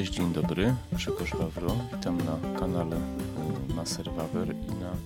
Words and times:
Cześć, 0.00 0.12
dzień 0.12 0.32
dobry, 0.32 0.74
Grzegorz 0.92 1.34
Wawro. 1.34 1.76
Witam 1.96 2.18
na 2.18 2.58
kanale 2.58 2.96
y, 2.96 3.74
Maser 3.74 4.10
Wawer 4.12 4.54
i 4.54 4.74
na 4.74 4.96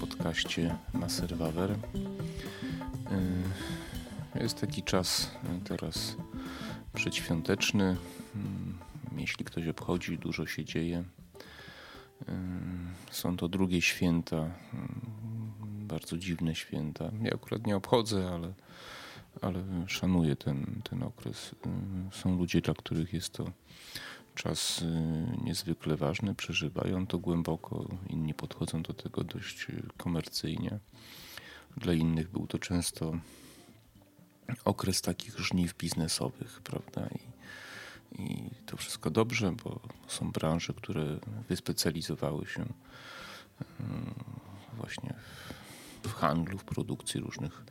podcaście 0.00 0.76
Maser 0.94 1.36
Wawer. 1.36 1.70
Y, 1.70 1.76
jest 4.42 4.60
taki 4.60 4.82
czas 4.82 5.30
y, 5.60 5.64
teraz 5.64 6.16
przedświąteczny. 6.94 7.96
Jeśli 9.16 9.44
ktoś 9.44 9.68
obchodzi, 9.68 10.18
dużo 10.18 10.46
się 10.46 10.64
dzieje. 10.64 11.04
Są 13.10 13.36
to 13.36 13.48
drugie 13.48 13.82
święta, 13.82 14.50
bardzo 15.62 16.16
dziwne 16.16 16.54
święta. 16.54 17.10
Ja 17.22 17.32
akurat 17.32 17.66
nie 17.66 17.76
obchodzę, 17.76 18.30
ale, 18.34 18.52
ale 19.42 19.64
szanuję 19.86 20.36
ten, 20.36 20.82
ten 20.90 21.02
okres. 21.02 21.54
Są 22.12 22.38
ludzie, 22.38 22.60
dla 22.60 22.74
których 22.74 23.12
jest 23.12 23.32
to 23.32 23.50
czas 24.36 24.82
y, 24.82 24.84
niezwykle 25.44 25.96
ważny, 25.96 26.34
przeżywają 26.34 27.06
to 27.06 27.18
głęboko, 27.18 27.84
inni 28.08 28.34
podchodzą 28.34 28.82
do 28.82 28.94
tego 28.94 29.24
dość 29.24 29.66
y, 29.70 29.82
komercyjnie. 29.96 30.78
Dla 31.76 31.92
innych 31.92 32.30
był 32.30 32.46
to 32.46 32.58
często 32.58 33.18
okres 34.64 35.02
takich 35.02 35.38
żniw 35.38 35.74
biznesowych, 35.74 36.60
prawda? 36.64 37.08
I, 37.08 37.20
i 38.22 38.50
to 38.66 38.76
wszystko 38.76 39.10
dobrze, 39.10 39.52
bo 39.64 39.80
są 40.06 40.32
branże, 40.32 40.74
które 40.74 41.18
wyspecjalizowały 41.48 42.46
się 42.46 42.62
y, 42.62 42.66
właśnie 44.76 45.14
w 46.02 46.12
handlu, 46.12 46.58
w 46.58 46.64
produkcji 46.64 47.20
różnych 47.20 47.64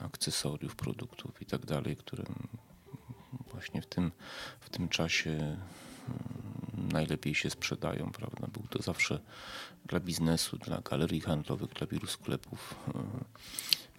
akcesoriów, 0.00 0.76
produktów 0.76 1.42
i 1.42 1.46
tak 1.46 1.66
dalej, 1.66 1.96
które 1.96 2.24
właśnie 3.58 3.82
w 3.82 3.86
tym, 3.86 4.12
w 4.60 4.70
tym 4.70 4.88
czasie 4.88 5.30
mm, 5.30 5.58
najlepiej 6.92 7.34
się 7.34 7.50
sprzedają, 7.50 8.10
prawda? 8.12 8.46
Był 8.46 8.62
to 8.70 8.82
zawsze 8.82 9.20
dla 9.86 10.00
biznesu, 10.00 10.58
dla 10.58 10.80
galerii 10.80 11.20
handlowych, 11.20 11.70
dla 11.70 11.86
wielu 11.86 12.06
sklepów 12.06 12.74
e, 12.88 13.02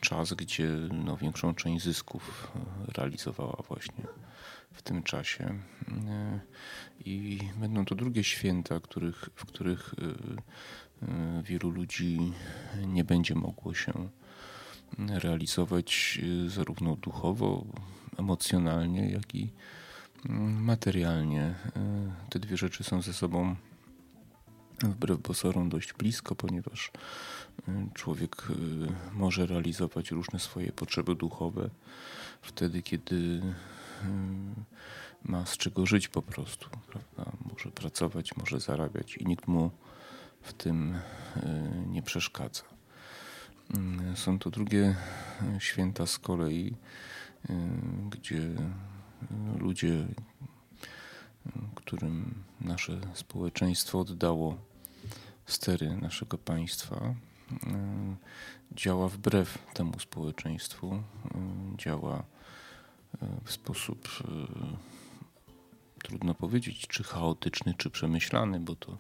czas, 0.01 0.33
gdzie 0.33 0.67
no, 1.05 1.17
większą 1.17 1.53
część 1.55 1.83
zysków 1.83 2.51
e, 2.55 2.91
realizowała 2.91 3.63
właśnie 3.67 4.03
w 4.73 4.81
tym 4.81 5.03
czasie. 5.03 5.59
E, 6.07 6.39
I 7.05 7.39
będą 7.55 7.85
to 7.85 7.95
drugie 7.95 8.23
święta, 8.23 8.79
których, 8.79 9.29
w 9.35 9.45
których 9.45 9.95
wielu 11.43 11.69
ludzi 11.69 12.33
nie 12.87 13.03
będzie 13.03 13.35
mogło 13.35 13.73
się 13.73 14.09
realizować 14.97 16.19
zarówno 16.47 16.95
duchowo, 16.95 17.65
emocjonalnie, 18.19 19.09
jak 19.09 19.35
i 19.35 19.49
mm, 20.29 20.63
materialnie. 20.63 21.41
E, 21.41 22.11
te 22.29 22.39
dwie 22.39 22.57
rzeczy 22.57 22.83
są 22.83 23.01
ze 23.01 23.13
sobą 23.13 23.55
wbrew 24.79 25.21
pozorom 25.21 25.69
dość 25.69 25.93
blisko, 25.93 26.35
ponieważ 26.35 26.91
e, 27.67 27.87
człowiek 27.93 28.47
e, 28.49 28.53
może 29.13 29.45
realizować 29.45 30.11
różne 30.11 30.39
swoje 30.39 30.71
potrzeby 30.71 31.15
duchowe 31.15 31.69
wtedy, 32.41 32.81
kiedy 32.81 33.41
ma 35.23 35.45
z 35.45 35.57
czego 35.57 35.85
żyć 35.85 36.07
po 36.07 36.21
prostu. 36.21 36.69
Prawda? 36.87 37.31
Może 37.51 37.71
pracować, 37.71 38.37
może 38.37 38.59
zarabiać 38.59 39.17
i 39.17 39.25
nikt 39.25 39.47
mu 39.47 39.71
w 40.41 40.53
tym 40.53 40.95
nie 41.87 42.01
przeszkadza. 42.01 42.63
Mm, 43.75 44.17
są 44.17 44.39
to 44.39 44.49
drugie 44.49 44.95
święta 45.59 46.05
z 46.05 46.19
kolei, 46.19 46.75
gdzie 48.09 48.41
ludzie, 49.59 50.07
którym 51.75 52.43
nasze 52.61 53.01
społeczeństwo 53.13 53.99
oddało 53.99 54.57
stery 55.45 55.95
naszego 55.95 56.37
państwa, 56.37 57.15
y, 57.51 57.55
działa 58.75 59.07
wbrew 59.07 59.57
temu 59.73 59.99
społeczeństwu, 59.99 60.95
y, 60.95 61.01
działa 61.77 62.23
w 63.45 63.51
sposób 63.51 64.09
trudno 66.03 66.33
powiedzieć, 66.33 66.87
czy 66.87 67.03
chaotyczny, 67.03 67.73
czy 67.77 67.89
przemyślany, 67.89 68.59
bo 68.59 68.75
to 68.75 68.97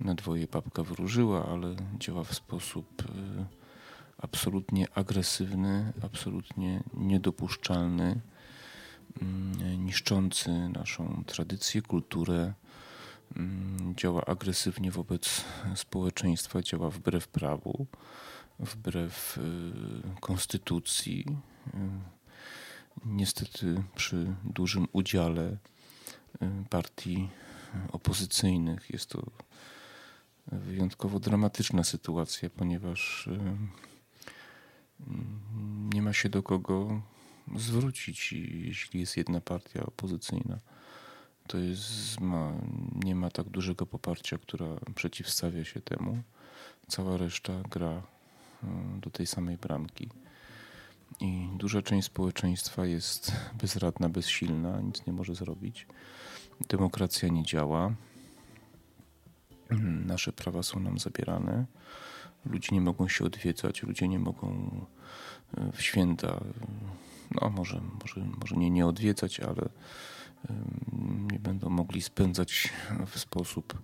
na 0.00 0.14
dwoje 0.14 0.48
papka 0.48 0.82
wróżyła, 0.82 1.46
ale 1.46 1.76
działa 1.98 2.24
w 2.24 2.34
sposób 2.34 3.02
absolutnie 4.22 4.86
agresywny, 4.94 5.92
absolutnie 6.02 6.82
niedopuszczalny, 6.94 8.20
mm, 9.22 9.84
niszczący 9.84 10.68
naszą 10.68 11.24
tradycję, 11.26 11.82
kulturę, 11.82 12.54
mm, 13.36 13.94
działa 13.96 14.24
agresywnie 14.24 14.90
wobec 14.90 15.44
społeczeństwa, 15.74 16.62
działa 16.62 16.90
wbrew 16.90 17.28
prawu, 17.28 17.86
wbrew 18.58 19.38
y, 19.38 20.20
konstytucji. 20.20 21.26
Y, 21.74 21.78
niestety 23.04 23.82
przy 23.94 24.34
dużym 24.44 24.88
udziale 24.92 25.42
y, 25.42 25.56
partii 26.70 27.28
opozycyjnych 27.92 28.90
jest 28.90 29.06
to 29.06 29.22
wyjątkowo 30.46 31.20
dramatyczna 31.20 31.84
sytuacja, 31.84 32.50
ponieważ 32.50 33.28
nie 35.94 36.02
ma 36.02 36.12
się 36.12 36.28
do 36.28 36.42
kogo 36.42 37.02
zwrócić, 37.56 38.32
jeśli 38.52 39.00
jest 39.00 39.16
jedna 39.16 39.40
partia 39.40 39.86
opozycyjna. 39.86 40.58
To 41.46 41.58
jest, 41.58 42.20
ma, 42.20 42.52
nie 43.04 43.14
ma 43.14 43.30
tak 43.30 43.48
dużego 43.48 43.86
poparcia, 43.86 44.38
która 44.38 44.66
przeciwstawia 44.94 45.64
się 45.64 45.80
temu. 45.80 46.22
Cała 46.88 47.16
reszta 47.16 47.52
gra 47.70 47.90
e, 47.90 48.66
do 49.00 49.10
tej 49.10 49.26
samej 49.26 49.56
bramki. 49.56 50.08
I 51.20 51.48
duża 51.56 51.82
część 51.82 52.06
społeczeństwa 52.06 52.86
jest 52.86 53.32
bezradna, 53.54 54.08
bezsilna, 54.08 54.80
nic 54.80 55.06
nie 55.06 55.12
może 55.12 55.34
zrobić. 55.34 55.86
Demokracja 56.68 57.28
nie 57.28 57.44
działa. 57.44 57.94
Nasze 60.06 60.32
prawa 60.32 60.62
są 60.62 60.80
nam 60.80 60.98
zabierane 60.98 61.66
ludzie 62.46 62.68
nie 62.72 62.80
mogą 62.80 63.08
się 63.08 63.24
odwiedzać, 63.24 63.82
ludzie 63.82 64.08
nie 64.08 64.18
mogą 64.18 64.70
e, 65.56 65.72
w 65.72 65.82
święta, 65.82 66.40
no 67.40 67.50
może, 67.50 67.80
może, 68.00 68.26
może 68.40 68.56
nie, 68.56 68.70
nie 68.70 68.86
odwiedzać, 68.86 69.40
ale 69.40 69.68
nie 71.32 71.38
będą 71.38 71.70
mogli 71.70 72.02
spędzać 72.02 72.72
w 73.06 73.18
sposób 73.18 73.82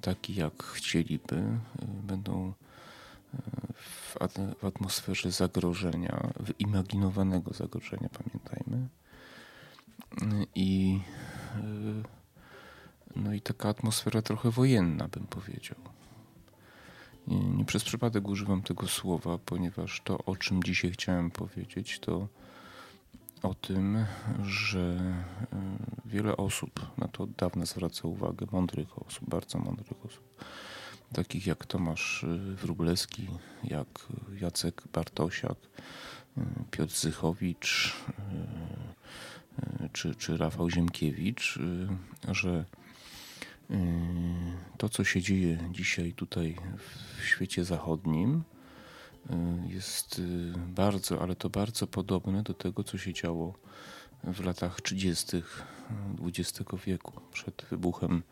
taki, 0.00 0.34
jak 0.34 0.62
chcieliby. 0.62 1.36
E, 1.36 1.60
będą 2.02 2.52
e, 3.34 3.38
w, 3.76 4.64
atmosferze 4.64 5.30
zagrożenia, 5.30 6.32
wyimaginowanego 6.40 7.52
zagrożenia, 7.52 8.08
pamiętajmy. 8.08 8.88
I, 10.54 11.00
no 13.16 13.32
i 13.32 13.40
taka 13.40 13.68
atmosfera 13.68 14.22
trochę 14.22 14.50
wojenna, 14.50 15.08
bym 15.08 15.26
powiedział. 15.26 15.76
Nie, 17.28 17.64
przez 17.64 17.84
przypadek 17.84 18.28
używam 18.28 18.62
tego 18.62 18.88
słowa, 18.88 19.38
ponieważ 19.38 20.00
to, 20.04 20.18
o 20.18 20.36
czym 20.36 20.62
dzisiaj 20.62 20.90
chciałem 20.90 21.30
powiedzieć, 21.30 21.98
to 21.98 22.28
o 23.42 23.54
tym, 23.54 24.04
że 24.42 24.80
e, 24.80 25.56
wiele 26.04 26.36
osób 26.36 26.80
na 26.98 27.08
to 27.08 27.22
od 27.24 27.32
dawna 27.32 27.66
zwraca 27.66 28.08
uwagę, 28.08 28.46
mądrych 28.52 29.02
osób, 29.02 29.28
bardzo 29.28 29.58
mądrych 29.58 30.04
osób, 30.04 30.44
takich 31.12 31.46
jak 31.46 31.66
Tomasz 31.66 32.24
e, 32.24 32.26
Wróblewski, 32.54 33.28
jak 33.64 33.88
Jacek 34.40 34.82
Bartosiak, 34.92 35.58
e, 36.36 36.42
Piotr 36.70 36.94
Zychowicz 36.94 37.94
czy, 39.92 40.14
czy 40.14 40.36
Rafał 40.36 40.70
Ziemkiewicz, 40.70 41.58
że 42.28 42.64
to, 44.84 44.88
co 44.88 45.04
się 45.04 45.22
dzieje 45.22 45.58
dzisiaj 45.70 46.12
tutaj 46.12 46.56
w 47.18 47.24
świecie 47.26 47.64
zachodnim, 47.64 48.42
yy, 49.30 49.36
jest 49.74 50.18
yy, 50.18 50.52
bardzo, 50.56 51.22
ale 51.22 51.36
to 51.36 51.50
bardzo 51.50 51.86
podobne 51.86 52.42
do 52.42 52.54
tego, 52.54 52.84
co 52.84 52.98
się 52.98 53.12
działo 53.12 53.54
w 54.24 54.44
latach 54.44 54.80
30. 54.80 55.42
XX 56.22 56.70
wieku, 56.86 57.12
przed 57.32 57.66
wybuchem 57.70 58.22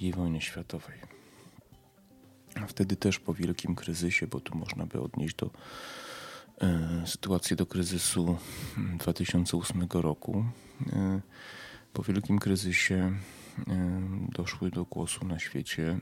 II 0.00 0.12
wojny 0.12 0.40
światowej. 0.40 0.98
Wtedy 2.68 2.96
też 2.96 3.18
po 3.18 3.34
wielkim 3.34 3.74
kryzysie, 3.74 4.26
bo 4.26 4.40
tu 4.40 4.58
można 4.58 4.86
by 4.86 5.00
odnieść 5.00 5.34
do 5.36 5.50
sytuacji 7.06 7.56
do 7.56 7.66
kryzysu 7.66 8.38
2008 8.98 9.88
roku. 9.92 10.44
Po 11.92 12.02
wielkim 12.02 12.38
kryzysie 12.38 13.12
doszły 14.28 14.70
do 14.70 14.84
głosu 14.84 15.24
na 15.24 15.38
świecie 15.38 15.98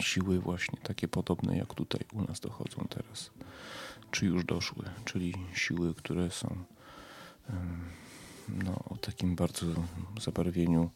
siły 0.00 0.40
właśnie 0.40 0.78
takie 0.82 1.08
podobne 1.08 1.56
jak 1.56 1.74
tutaj 1.74 2.00
u 2.12 2.22
nas 2.22 2.40
dochodzą 2.40 2.86
teraz, 2.90 3.30
czy 4.10 4.26
już 4.26 4.44
doszły, 4.44 4.84
czyli 5.04 5.34
siły, 5.54 5.94
które 5.94 6.30
są 6.30 6.64
no, 8.48 8.84
o 8.90 8.96
takim 8.96 9.36
bardzo 9.36 9.66
zabarwieniu 10.20 10.90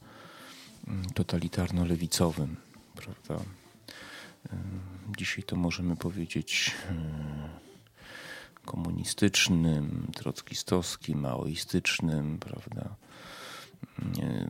mm, 0.88 1.04
totalitarno-lewicowym, 1.06 2.54
prawda? 2.94 3.44
Dzisiaj 5.18 5.44
to 5.44 5.56
możemy 5.56 5.96
powiedzieć 5.96 6.74
komunistycznym, 8.64 10.06
trockistowskim, 10.14 11.20
maoistycznym, 11.20 12.38
prawda? 12.38 12.94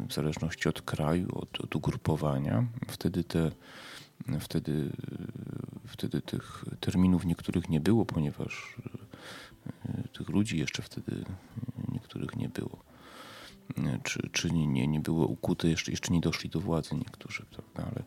W 0.09 0.13
zależności 0.13 0.69
od 0.69 0.83
kraju, 0.83 1.29
od, 1.33 1.61
od 1.61 1.77
ugrupowania. 1.77 2.67
Wtedy 2.89 3.25
te 3.25 3.51
Wtedy, 4.41 4.91
wtedy 5.87 6.21
tych 6.21 6.65
terminów 6.81 7.25
niektórych 7.25 7.69
nie 7.69 7.81
było, 7.81 8.07
ponieważ 8.07 8.77
e, 9.89 10.09
tych 10.09 10.29
ludzi 10.29 10.59
jeszcze 10.59 10.83
wtedy 10.83 11.25
niektórych 11.93 12.37
nie 12.37 12.49
było. 12.49 12.79
Czy, 14.03 14.29
czy 14.33 14.51
nie, 14.51 14.87
nie 14.87 15.01
było 15.01 15.27
ukute, 15.27 15.69
jeszcze, 15.69 15.91
jeszcze 15.91 16.13
nie 16.13 16.21
doszli 16.21 16.51
do 16.51 16.61
władzy 16.61 16.95
niektórzy, 16.95 17.47
prawda? 17.51 18.03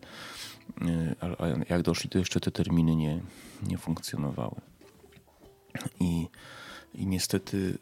Ale, 1.20 1.36
ale 1.38 1.66
jak 1.70 1.82
doszli, 1.82 2.10
to 2.10 2.18
jeszcze 2.18 2.40
te 2.40 2.52
terminy 2.52 2.96
nie, 2.96 3.22
nie 3.64 3.78
funkcjonowały. 3.78 4.62
I, 6.00 6.28
i 6.94 7.08
niestety 7.08 7.58
y, 7.58 7.78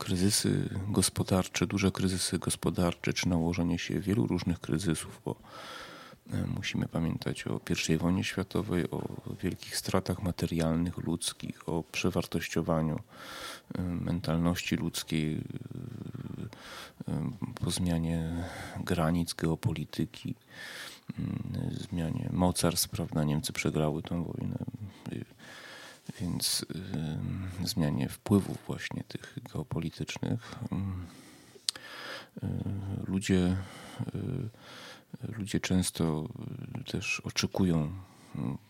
kryzysy 0.00 0.68
gospodarcze, 0.88 1.66
duże 1.66 1.90
kryzysy 1.90 2.38
gospodarcze, 2.38 3.12
czy 3.12 3.28
nałożenie 3.28 3.78
się 3.78 4.00
wielu 4.00 4.26
różnych 4.26 4.60
kryzysów, 4.60 5.20
bo 5.24 5.36
e, 6.32 6.46
musimy 6.46 6.88
pamiętać 6.88 7.46
o 7.46 7.60
I 7.88 7.96
wojnie 7.96 8.24
światowej, 8.24 8.90
o 8.90 9.02
wielkich 9.42 9.76
stratach 9.76 10.22
materialnych, 10.22 10.96
ludzkich, 10.96 11.68
o 11.68 11.84
przewartościowaniu 11.92 12.98
e, 12.98 13.82
mentalności 13.82 14.76
ludzkiej, 14.76 15.34
e, 15.36 15.40
po 17.54 17.70
zmianie 17.70 18.44
granic 18.84 19.34
geopolityki, 19.34 20.34
zmianie 21.90 22.28
mocarstw, 22.32 22.88
prawda? 22.88 23.24
Niemcy 23.24 23.52
przegrały 23.52 24.02
tę 24.02 24.24
wojnę 24.24 24.58
więc 26.20 26.66
y, 27.62 27.66
zmianie 27.66 28.08
wpływów 28.08 28.58
właśnie 28.66 29.04
tych 29.04 29.38
geopolitycznych. 29.52 30.54
Y, 32.42 32.46
ludzie, 33.06 33.56
y, 34.14 35.32
ludzie 35.38 35.60
często 35.60 36.28
też 36.86 37.20
oczekują 37.20 37.92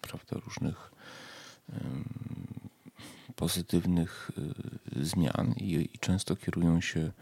prawda, 0.00 0.37
różnych 0.44 0.91
pozytywnych 3.37 4.31
zmian 5.03 5.55
i, 5.56 5.91
i 5.94 5.99
często 5.99 6.37
kierują 6.37 6.81
się 6.81 7.12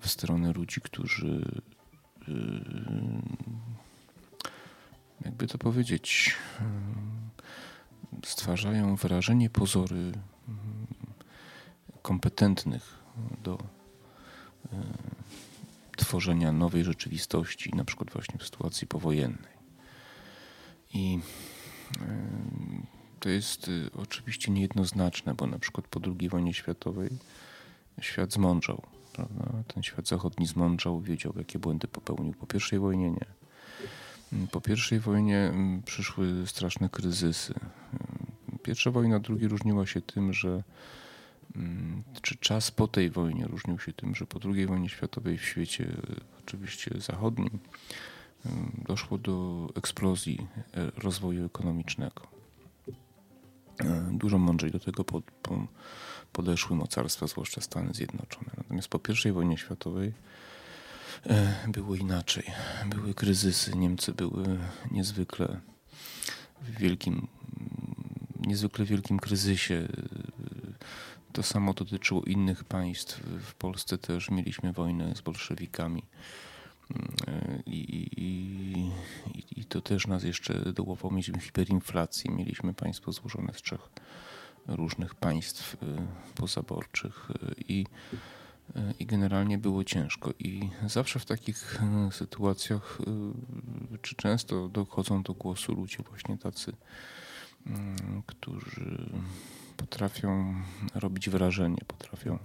w 0.00 0.08
stronę 0.08 0.52
ludzi, 0.52 0.80
którzy 0.80 1.62
jakby 5.24 5.46
to 5.46 5.58
powiedzieć, 5.58 6.36
stwarzają 8.26 8.96
wrażenie 8.96 9.50
pozory 9.50 9.96
mm, 9.96 10.86
kompetentnych 12.02 12.98
do 13.42 13.58
e, 14.72 14.76
tworzenia 15.96 16.52
nowej 16.52 16.84
rzeczywistości, 16.84 17.70
na 17.74 17.84
przykład 17.84 18.10
właśnie 18.10 18.38
w 18.38 18.44
sytuacji 18.44 18.86
powojennej. 18.86 19.54
I 20.94 21.18
e, 22.00 22.16
to 23.20 23.28
jest 23.28 23.68
e, 23.68 23.70
oczywiście 23.92 24.52
niejednoznaczne, 24.52 25.34
bo 25.34 25.46
na 25.46 25.58
przykład 25.58 25.88
po 25.88 26.00
II 26.20 26.28
wojnie 26.28 26.54
światowej 26.54 27.10
świat 28.00 28.32
zmądrzał. 28.32 28.82
Prawda? 29.12 29.44
Ten 29.74 29.82
świat 29.82 30.08
zachodni 30.08 30.46
zmądrzał, 30.46 31.00
wiedział, 31.00 31.32
jakie 31.36 31.58
błędy 31.58 31.88
popełnił. 31.88 32.34
Po 32.34 32.46
pierwszej 32.46 32.78
wojnie 32.78 33.10
nie. 33.10 33.26
Po 34.50 34.60
pierwszej 34.60 35.00
wojnie 35.00 35.38
mm, 35.38 35.82
przyszły 35.82 36.46
straszne 36.46 36.88
kryzysy. 36.88 37.54
Pierwsza 38.64 38.90
wojna 38.90 39.20
drugi 39.20 39.48
różniła 39.48 39.86
się 39.86 40.00
tym, 40.00 40.32
że 40.32 40.62
mm, 41.56 42.02
czy 42.22 42.36
czas 42.36 42.70
po 42.70 42.88
tej 42.88 43.10
wojnie 43.10 43.46
różnił 43.46 43.78
się 43.78 43.92
tym, 43.92 44.14
że 44.14 44.26
po 44.26 44.40
II 44.54 44.66
wojnie 44.66 44.88
światowej 44.88 45.38
w 45.38 45.44
świecie 45.44 45.96
oczywiście 46.40 46.90
zachodnim 46.98 47.58
mm, 48.46 48.82
doszło 48.88 49.18
do 49.18 49.68
eksplozji 49.74 50.46
e, 50.74 50.90
rozwoju 50.96 51.44
ekonomicznego. 51.44 52.26
E, 53.80 54.10
dużo 54.12 54.38
mądrzej 54.38 54.70
do 54.70 54.80
tego 54.80 55.04
podeszły 56.32 56.76
mocarstwa, 56.76 57.26
zwłaszcza 57.26 57.60
Stany 57.60 57.94
Zjednoczone. 57.94 58.50
Natomiast 58.56 58.88
po 58.88 59.00
I 59.28 59.32
wojnie 59.32 59.58
światowej 59.58 60.12
e, 61.26 61.54
było 61.68 61.94
inaczej. 61.94 62.44
Były 62.86 63.14
kryzysy. 63.14 63.76
Niemcy 63.76 64.12
były 64.12 64.58
niezwykle 64.90 65.60
w 66.62 66.78
wielkim 66.78 67.26
niezwykle 68.46 68.84
wielkim 68.84 69.18
kryzysie. 69.18 69.88
To 71.32 71.42
samo 71.42 71.74
dotyczyło 71.74 72.22
innych 72.22 72.64
państw. 72.64 73.20
W 73.40 73.54
Polsce 73.54 73.98
też 73.98 74.30
mieliśmy 74.30 74.72
wojnę 74.72 75.14
z 75.14 75.20
bolszewikami. 75.20 76.02
I, 77.66 78.08
i, 78.16 78.90
i 79.60 79.64
to 79.64 79.80
też 79.80 80.06
nas 80.06 80.22
jeszcze 80.22 80.72
dołowało. 80.72 81.14
Mieliśmy 81.14 81.40
hiperinflację, 81.40 82.30
mieliśmy 82.30 82.74
państwo 82.74 83.12
złożone 83.12 83.52
z 83.54 83.62
trzech 83.62 83.88
różnych 84.66 85.14
państw 85.14 85.74
y, 85.74 85.76
pozaborczych 86.34 87.30
y, 87.30 87.54
i, 87.68 87.86
y, 88.76 88.80
i 88.98 89.06
generalnie 89.06 89.58
było 89.58 89.84
ciężko. 89.84 90.32
I 90.38 90.70
zawsze 90.86 91.18
w 91.18 91.24
takich 91.24 91.80
sytuacjach, 92.10 92.98
czy 94.02 94.14
często 94.14 94.68
dochodzą 94.68 95.22
do 95.22 95.34
głosu 95.34 95.74
ludzie 95.74 95.98
właśnie 96.08 96.38
tacy 96.38 96.72
którzy 98.26 99.10
potrafią 99.76 100.54
robić 100.94 101.30
wrażenie, 101.30 101.78
potrafią 101.86 102.38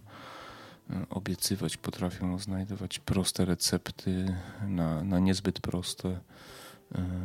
e, 0.89 1.05
obiecywać, 1.09 1.77
potrafią 1.77 2.39
znajdować 2.39 2.99
proste 2.99 3.45
recepty 3.45 4.35
na, 4.67 5.03
na 5.03 5.19
niezbyt 5.19 5.59
proste 5.59 6.09
e, 6.09 6.19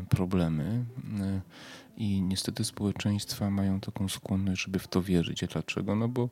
problemy. 0.09 0.85
E, 1.21 1.40
I 1.97 2.23
niestety 2.23 2.64
społeczeństwa 2.64 3.50
mają 3.50 3.80
taką 3.80 4.09
skłonność, 4.09 4.62
żeby 4.62 4.78
w 4.78 4.88
to 4.88 5.02
wierzyć. 5.02 5.45
A 5.45 5.47
dlaczego? 5.47 5.95
No 5.95 6.09
bo 6.09 6.28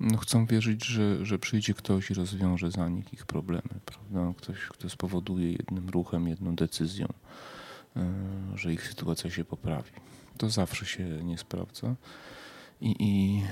no 0.00 0.18
chcą 0.18 0.46
wierzyć, 0.46 0.84
że, 0.86 1.26
że 1.26 1.38
przyjdzie 1.38 1.74
ktoś 1.74 2.10
i 2.10 2.14
rozwiąże 2.14 2.70
za 2.70 2.88
nich 2.88 3.12
ich 3.12 3.26
problemy. 3.26 3.74
Prawda? 3.86 4.32
Ktoś, 4.36 4.58
kto 4.58 4.90
spowoduje 4.90 5.52
jednym 5.52 5.88
ruchem, 5.88 6.28
jedną 6.28 6.54
decyzją, 6.54 7.08
że 8.54 8.72
ich 8.72 8.88
sytuacja 8.88 9.30
się 9.30 9.44
poprawi 9.44 9.90
to 10.38 10.50
zawsze 10.50 10.86
się 10.86 11.04
nie 11.04 11.38
sprawdza. 11.38 11.94
I, 12.80 12.96
I 12.98 13.42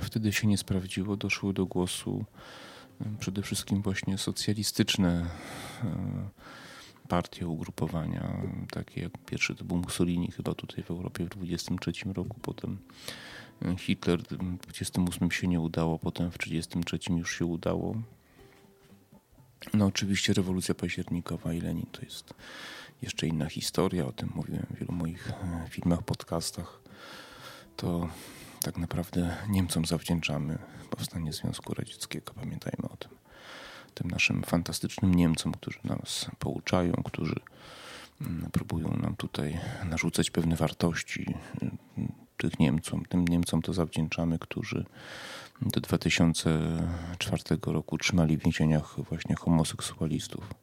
wtedy 0.00 0.32
się 0.32 0.46
nie 0.46 0.58
sprawdziło. 0.58 1.16
Doszły 1.16 1.52
do 1.52 1.66
głosu 1.66 2.24
przede 3.18 3.42
wszystkim 3.42 3.82
właśnie 3.82 4.18
socjalistyczne 4.18 5.26
e, 5.84 6.28
partie, 7.08 7.48
ugrupowania, 7.48 8.36
takie 8.70 9.00
jak 9.00 9.18
pierwszy 9.26 9.54
to 9.54 9.64
był 9.64 9.76
Mussolini 9.76 10.30
chyba 10.30 10.54
tutaj 10.54 10.84
w 10.84 10.90
Europie 10.90 11.24
w 11.24 11.28
23 11.28 11.92
roku, 12.14 12.36
potem 12.42 12.78
Hitler 13.78 14.22
w 14.22 14.58
28 14.62 15.30
się 15.30 15.48
nie 15.48 15.60
udało, 15.60 15.98
potem 15.98 16.30
w 16.30 16.38
33 16.38 16.98
już 17.16 17.38
się 17.38 17.44
udało. 17.44 17.94
No 19.74 19.86
oczywiście 19.86 20.32
rewolucja 20.32 20.74
październikowa 20.74 21.52
i 21.52 21.60
Lenin 21.60 21.86
to 21.92 22.02
jest 22.02 22.34
jeszcze 23.02 23.26
inna 23.26 23.46
historia, 23.46 24.06
o 24.06 24.12
tym 24.12 24.32
mówiłem 24.34 24.66
w 24.70 24.78
wielu 24.78 24.92
moich 24.92 25.30
e, 25.30 25.66
filmach, 25.68 26.02
podcastach, 26.02 26.80
to 27.76 28.08
tak 28.62 28.78
naprawdę 28.78 29.36
Niemcom 29.48 29.84
zawdzięczamy 29.84 30.58
powstanie 30.90 31.32
Związku 31.32 31.74
Radzieckiego. 31.74 32.34
Pamiętajmy 32.34 32.88
o 32.92 32.96
tym. 32.96 33.10
Tym 33.94 34.10
naszym 34.10 34.42
fantastycznym 34.42 35.14
Niemcom, 35.14 35.52
którzy 35.52 35.78
nas 35.84 36.30
pouczają, 36.38 36.92
którzy 37.04 37.36
mm, 38.20 38.50
próbują 38.52 38.96
nam 38.96 39.16
tutaj 39.16 39.60
narzucać 39.84 40.30
pewne 40.30 40.56
wartości 40.56 41.34
mm, 41.62 41.78
tych 42.36 42.58
Niemcom. 42.58 43.04
Tym 43.04 43.28
Niemcom 43.28 43.62
to 43.62 43.72
zawdzięczamy, 43.72 44.38
którzy 44.38 44.84
do 45.62 45.80
2004 45.80 47.42
roku 47.66 47.98
trzymali 47.98 48.36
w 48.36 48.42
więzieniach 48.42 48.96
właśnie 49.00 49.34
homoseksualistów 49.36 50.54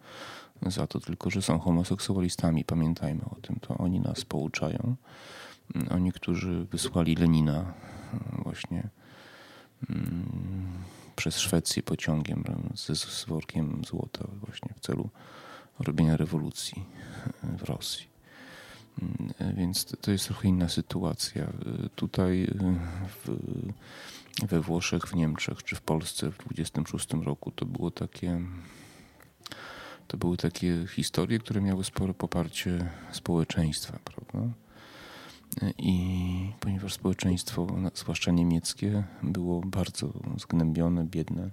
za 0.66 0.88
to 0.88 1.00
tylko, 1.00 1.30
że 1.30 1.42
są 1.42 1.60
homoseksualistami. 1.60 2.64
Pamiętajmy 2.64 3.22
o 3.26 3.36
tym, 3.42 3.56
to 3.62 3.78
oni 3.78 4.00
nas 4.00 4.26
pouczają. 4.26 4.96
Oni, 5.90 6.12
którzy 6.12 6.66
wysłali 6.66 7.16
Lenina 7.16 7.74
właśnie 8.44 8.90
mm, 9.90 10.84
przez 11.16 11.40
Szwecję 11.40 11.84
pociągiem 11.84 12.44
z, 12.76 13.00
z 13.00 13.26
workiem 13.26 13.82
złota 13.88 14.28
właśnie 14.46 14.74
w 14.76 14.80
celu 14.80 15.10
robienia 15.80 16.18
rewolucji 16.18 16.86
w 17.58 17.64
Rosji. 17.64 18.08
Więc 19.56 19.86
to 20.02 20.12
jest 20.12 20.26
trochę 20.26 20.48
inna 20.48 20.70
sytuacja. 20.70 21.48
Tutaj 21.96 22.48
w, 23.26 23.38
we 24.48 24.62
Włoszech, 24.62 25.04
w 25.04 25.16
Niemczech 25.16 25.64
czy 25.64 25.76
w 25.76 25.82
Polsce 25.82 26.32
w 26.32 26.38
26 26.38 27.08
roku 27.14 27.52
to 27.52 27.66
było 27.66 27.92
takie 27.92 28.42
to 30.08 30.18
były 30.18 30.38
takie 30.38 30.88
historie, 30.88 31.40
które 31.40 31.62
miały 31.62 31.84
spore 31.84 32.14
poparcie 32.14 32.90
społeczeństwa, 33.12 34.00
prawda? 34.04 34.54
I 35.78 36.52
ponieważ 36.60 36.94
społeczeństwo, 36.94 37.68
zwłaszcza 37.94 38.32
niemieckie, 38.32 39.04
było 39.24 39.62
bardzo 39.62 40.14
zgnębione, 40.38 41.04
biedne, 41.04 41.50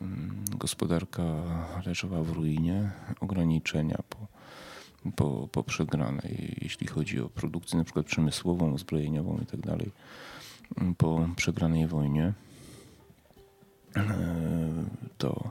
mm, 0.00 0.44
gospodarka 0.56 1.22
leżała 1.86 2.22
w 2.22 2.30
ruinie, 2.30 2.90
ograniczenia 3.20 3.98
po, 4.08 4.26
po, 5.16 5.48
po 5.52 5.62
przegranej, 5.62 6.58
jeśli 6.62 6.86
chodzi 6.86 7.20
o 7.20 7.28
produkcję 7.28 7.78
przykład 7.84 8.06
przemysłową, 8.06 8.72
uzbrojeniową 8.72 9.38
i 9.42 9.46
tak 9.46 9.60
mm, 10.76 10.94
po 10.94 11.28
przegranej 11.36 11.86
wojnie, 11.86 12.32
e, 13.96 14.02
to 15.18 15.50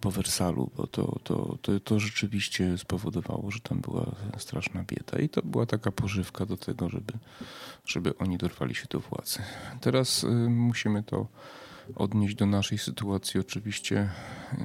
po 0.00 0.10
Wersalu, 0.10 0.70
bo 0.76 0.86
to, 0.86 1.18
to, 1.24 1.58
to, 1.62 1.80
to 1.80 2.00
rzeczywiście 2.00 2.78
spowodowało, 2.78 3.50
że 3.50 3.60
tam 3.60 3.80
była 3.80 4.06
straszna 4.38 4.84
bieda 4.84 5.18
i 5.18 5.28
to 5.28 5.42
była 5.42 5.66
taka 5.66 5.92
pożywka 5.92 6.46
do 6.46 6.56
tego, 6.56 6.88
żeby, 6.88 7.12
żeby 7.86 8.18
oni 8.18 8.38
dorwali 8.38 8.74
się 8.74 8.86
do 8.90 9.00
władzy. 9.00 9.38
Teraz 9.80 10.24
y, 10.24 10.26
musimy 10.50 11.02
to 11.02 11.26
odnieść 11.94 12.34
do 12.34 12.46
naszej 12.46 12.78
sytuacji. 12.78 13.40
Oczywiście 13.40 14.10
y, 14.52 14.56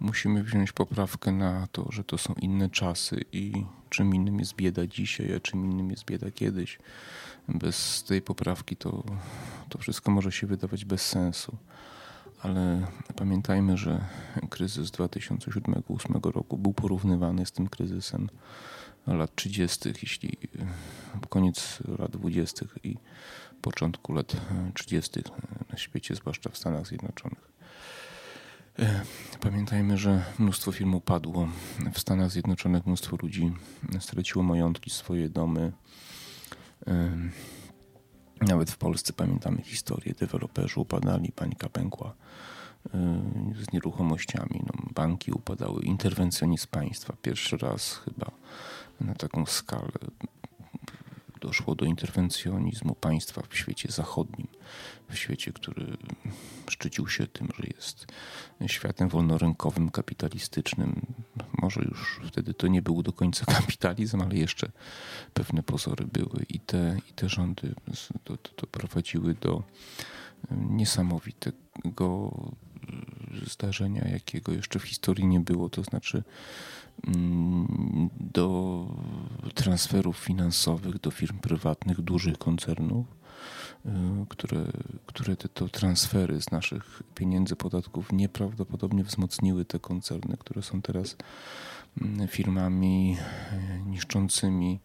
musimy 0.00 0.42
wziąć 0.42 0.72
poprawkę 0.72 1.32
na 1.32 1.66
to, 1.72 1.92
że 1.92 2.04
to 2.04 2.18
są 2.18 2.34
inne 2.34 2.70
czasy 2.70 3.24
i 3.32 3.52
czym 3.90 4.14
innym 4.14 4.38
jest 4.38 4.54
bieda 4.54 4.86
dzisiaj, 4.86 5.34
a 5.34 5.40
czym 5.40 5.64
innym 5.64 5.90
jest 5.90 6.04
bieda 6.04 6.30
kiedyś. 6.30 6.78
Bez 7.48 8.04
tej 8.04 8.22
poprawki 8.22 8.76
to, 8.76 9.04
to 9.68 9.78
wszystko 9.78 10.10
może 10.10 10.32
się 10.32 10.46
wydawać 10.46 10.84
bez 10.84 11.02
sensu 11.06 11.56
ale 12.42 12.86
pamiętajmy, 13.16 13.76
że 13.76 14.04
kryzys 14.50 14.90
2007-2008 14.90 16.30
roku 16.30 16.58
był 16.58 16.72
porównywany 16.72 17.46
z 17.46 17.52
tym 17.52 17.68
kryzysem 17.68 18.28
lat 19.06 19.34
30., 19.34 19.88
jeśli 20.02 20.36
koniec 21.28 21.78
lat 21.98 22.10
20. 22.10 22.66
i 22.84 22.96
początku 23.62 24.12
lat 24.12 24.36
30. 24.74 25.20
na 25.72 25.78
świecie, 25.78 26.14
zwłaszcza 26.14 26.50
w 26.50 26.58
Stanach 26.58 26.86
Zjednoczonych. 26.86 27.52
Pamiętajmy, 29.40 29.98
że 29.98 30.24
mnóstwo 30.38 30.72
firm 30.72 30.94
upadło. 30.94 31.48
W 31.92 31.98
Stanach 31.98 32.30
Zjednoczonych 32.30 32.86
mnóstwo 32.86 33.16
ludzi 33.22 33.52
straciło 34.00 34.44
majątki, 34.44 34.90
swoje 34.90 35.28
domy. 35.28 35.72
Nawet 38.40 38.70
w 38.70 38.76
Polsce 38.76 39.12
pamiętamy 39.12 39.62
historię, 39.62 40.14
deweloperzy 40.20 40.80
upadali, 40.80 41.32
panika 41.32 41.68
pękła 41.68 42.14
y, 42.86 42.90
z 43.64 43.72
nieruchomościami. 43.72 44.62
No, 44.66 44.82
banki 44.94 45.32
upadały, 45.32 45.82
interwencjonizm 45.82 46.66
państwa. 46.70 47.14
Pierwszy 47.22 47.56
raz 47.56 47.94
chyba 47.94 48.30
na 49.00 49.14
taką 49.14 49.46
skalę 49.46 49.92
doszło 51.38 51.74
do 51.74 51.84
interwencjonizmu 51.84 52.94
państwa 52.94 53.42
w 53.48 53.56
świecie 53.56 53.92
zachodnim, 53.92 54.46
w 55.10 55.16
świecie, 55.16 55.52
który 55.52 55.96
szczycił 56.70 57.08
się 57.08 57.26
tym, 57.26 57.48
że 57.58 57.64
jest 57.76 58.06
światem 58.66 59.08
wolnorynkowym, 59.08 59.90
kapitalistycznym. 59.90 61.06
Może 61.62 61.80
już 61.80 62.20
wtedy 62.26 62.54
to 62.54 62.66
nie 62.68 62.82
był 62.82 63.02
do 63.02 63.12
końca 63.12 63.44
kapitalizm, 63.58 64.20
ale 64.22 64.36
jeszcze 64.36 64.70
pewne 65.34 65.62
pozory 65.62 66.06
były 66.06 66.44
i 66.48 66.60
te, 66.60 66.96
i 67.10 67.12
te 67.12 67.28
rządy 67.28 67.74
doprowadziły 68.56 69.34
do 69.34 69.62
niesamowitego 70.50 72.32
zdarzenia, 73.46 74.08
jakiego 74.08 74.52
jeszcze 74.52 74.78
w 74.78 74.82
historii 74.82 75.26
nie 75.26 75.40
było, 75.40 75.68
to 75.68 75.82
znaczy 75.82 76.22
mm, 77.06 78.10
do 78.20 78.86
transferów 79.54 80.16
finansowych 80.16 81.00
do 81.00 81.10
firm 81.10 81.38
prywatnych, 81.38 82.00
dużych 82.00 82.38
koncernów, 82.38 83.06
y, 83.86 83.90
które, 84.28 84.64
które 85.06 85.36
te 85.36 85.48
to 85.48 85.68
transfery 85.68 86.40
z 86.40 86.50
naszych 86.50 87.02
pieniędzy, 87.14 87.56
podatków 87.56 88.12
nieprawdopodobnie 88.12 89.04
wzmocniły 89.04 89.64
te 89.64 89.78
koncerny, 89.78 90.36
które 90.36 90.62
są 90.62 90.82
teraz 90.82 91.16
mm, 92.00 92.28
firmami 92.28 93.16
y, 93.86 93.90
niszczącymi 93.90 94.80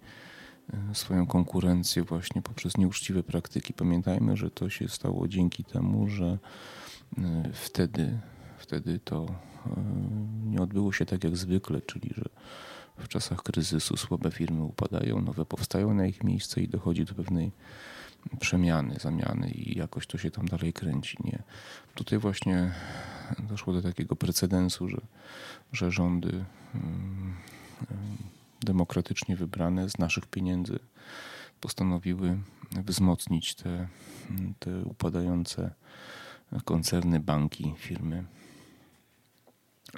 y, 0.91 0.95
swoją 0.95 1.27
konkurencję 1.27 2.03
właśnie 2.03 2.41
poprzez 2.41 2.77
nieuczciwe 2.77 3.23
praktyki. 3.23 3.73
Pamiętajmy, 3.73 4.37
że 4.37 4.51
to 4.51 4.69
się 4.69 4.89
stało 4.89 5.27
dzięki 5.27 5.63
temu, 5.63 6.09
że 6.09 6.37
wtedy, 7.53 8.19
wtedy 8.57 8.99
to 8.99 9.25
nie 10.45 10.61
odbyło 10.61 10.91
się 10.93 11.05
tak 11.05 11.23
jak 11.23 11.37
zwykle, 11.37 11.81
czyli 11.81 12.09
że 12.17 12.23
w 12.97 13.07
czasach 13.07 13.43
kryzysu 13.43 13.97
słabe 13.97 14.31
firmy 14.31 14.63
upadają, 14.63 15.21
nowe 15.21 15.45
powstają 15.45 15.93
na 15.93 16.05
ich 16.05 16.23
miejsce 16.23 16.61
i 16.61 16.67
dochodzi 16.67 17.05
do 17.05 17.13
pewnej 17.13 17.51
przemiany, 18.39 18.95
zamiany 18.99 19.51
i 19.51 19.77
jakoś 19.77 20.07
to 20.07 20.17
się 20.17 20.31
tam 20.31 20.47
dalej 20.47 20.73
kręci. 20.73 21.17
Nie. 21.23 21.43
Tutaj 21.95 22.19
właśnie 22.19 22.71
doszło 23.39 23.73
do 23.73 23.81
takiego 23.81 24.15
precedensu, 24.15 24.89
że, 24.89 25.01
że 25.71 25.91
rządy 25.91 26.45
mm, 26.75 27.35
demokratycznie 28.61 29.35
wybrane 29.35 29.89
z 29.89 29.97
naszych 29.97 30.25
pieniędzy 30.25 30.79
postanowiły 31.61 32.37
wzmocnić 32.71 33.55
te, 33.55 33.87
te 34.59 34.81
upadające 34.81 35.71
koncerny, 36.61 37.19
banki, 37.19 37.73
firmy. 37.77 38.23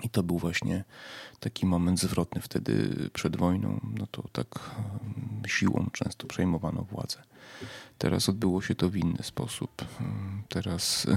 I 0.04 0.10
to 0.10 0.24
był 0.24 0.38
właśnie 0.38 0.84
taki 1.40 1.66
moment 1.66 2.00
zwrotny 2.00 2.42
wtedy 2.42 2.90
przed 3.14 3.38
wojną. 3.38 3.80
No 4.00 4.08
to 4.08 4.24
tak 4.32 4.48
mm, 5.02 5.42
siłą 5.48 5.90
często 5.94 6.28
przejmowano 6.28 6.84
władzę. 6.84 7.24
Teraz 7.98 8.30
odbyło 8.30 8.62
się 8.62 8.76
to 8.76 8.90
w 8.90 8.96
inny 8.96 9.24
sposób. 9.24 9.86
Teraz, 10.50 11.08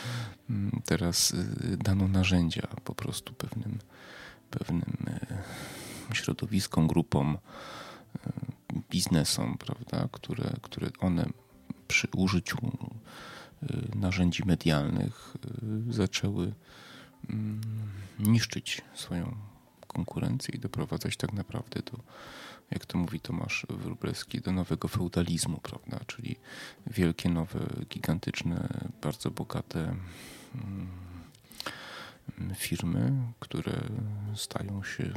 teraz 0.90 1.30
y, 1.30 1.76
dano 1.76 2.08
narzędzia 2.08 2.66
po 2.84 2.94
prostu 2.94 3.34
pewnym, 3.34 3.78
pewnym 4.50 4.96
środowiskom, 6.12 6.86
grupom, 6.86 7.38
biznesom, 8.90 9.58
prawda, 9.58 10.08
które, 10.12 10.50
które 10.62 10.90
one 11.00 11.26
przy 11.88 12.08
użyciu 12.16 12.58
narzędzi 13.94 14.42
medialnych 14.46 15.36
zaczęły 15.90 16.52
Mm, 17.30 17.60
niszczyć 18.18 18.82
swoją 18.94 19.36
konkurencję 19.86 20.54
i 20.54 20.58
doprowadzać 20.58 21.16
tak 21.16 21.32
naprawdę 21.32 21.82
do, 21.82 21.98
jak 22.70 22.86
to 22.86 22.98
mówi 22.98 23.20
Tomasz 23.20 23.66
Wróblewski, 23.70 24.40
do 24.40 24.52
nowego 24.52 24.88
feudalizmu, 24.88 25.58
prawda? 25.58 26.00
Czyli 26.06 26.36
wielkie, 26.86 27.28
nowe, 27.28 27.66
gigantyczne, 27.90 28.68
bardzo 29.02 29.30
bogate 29.30 29.96
mm, 30.54 30.88
firmy, 32.54 33.12
które 33.40 33.80
stają 34.34 34.82
się 34.84 35.12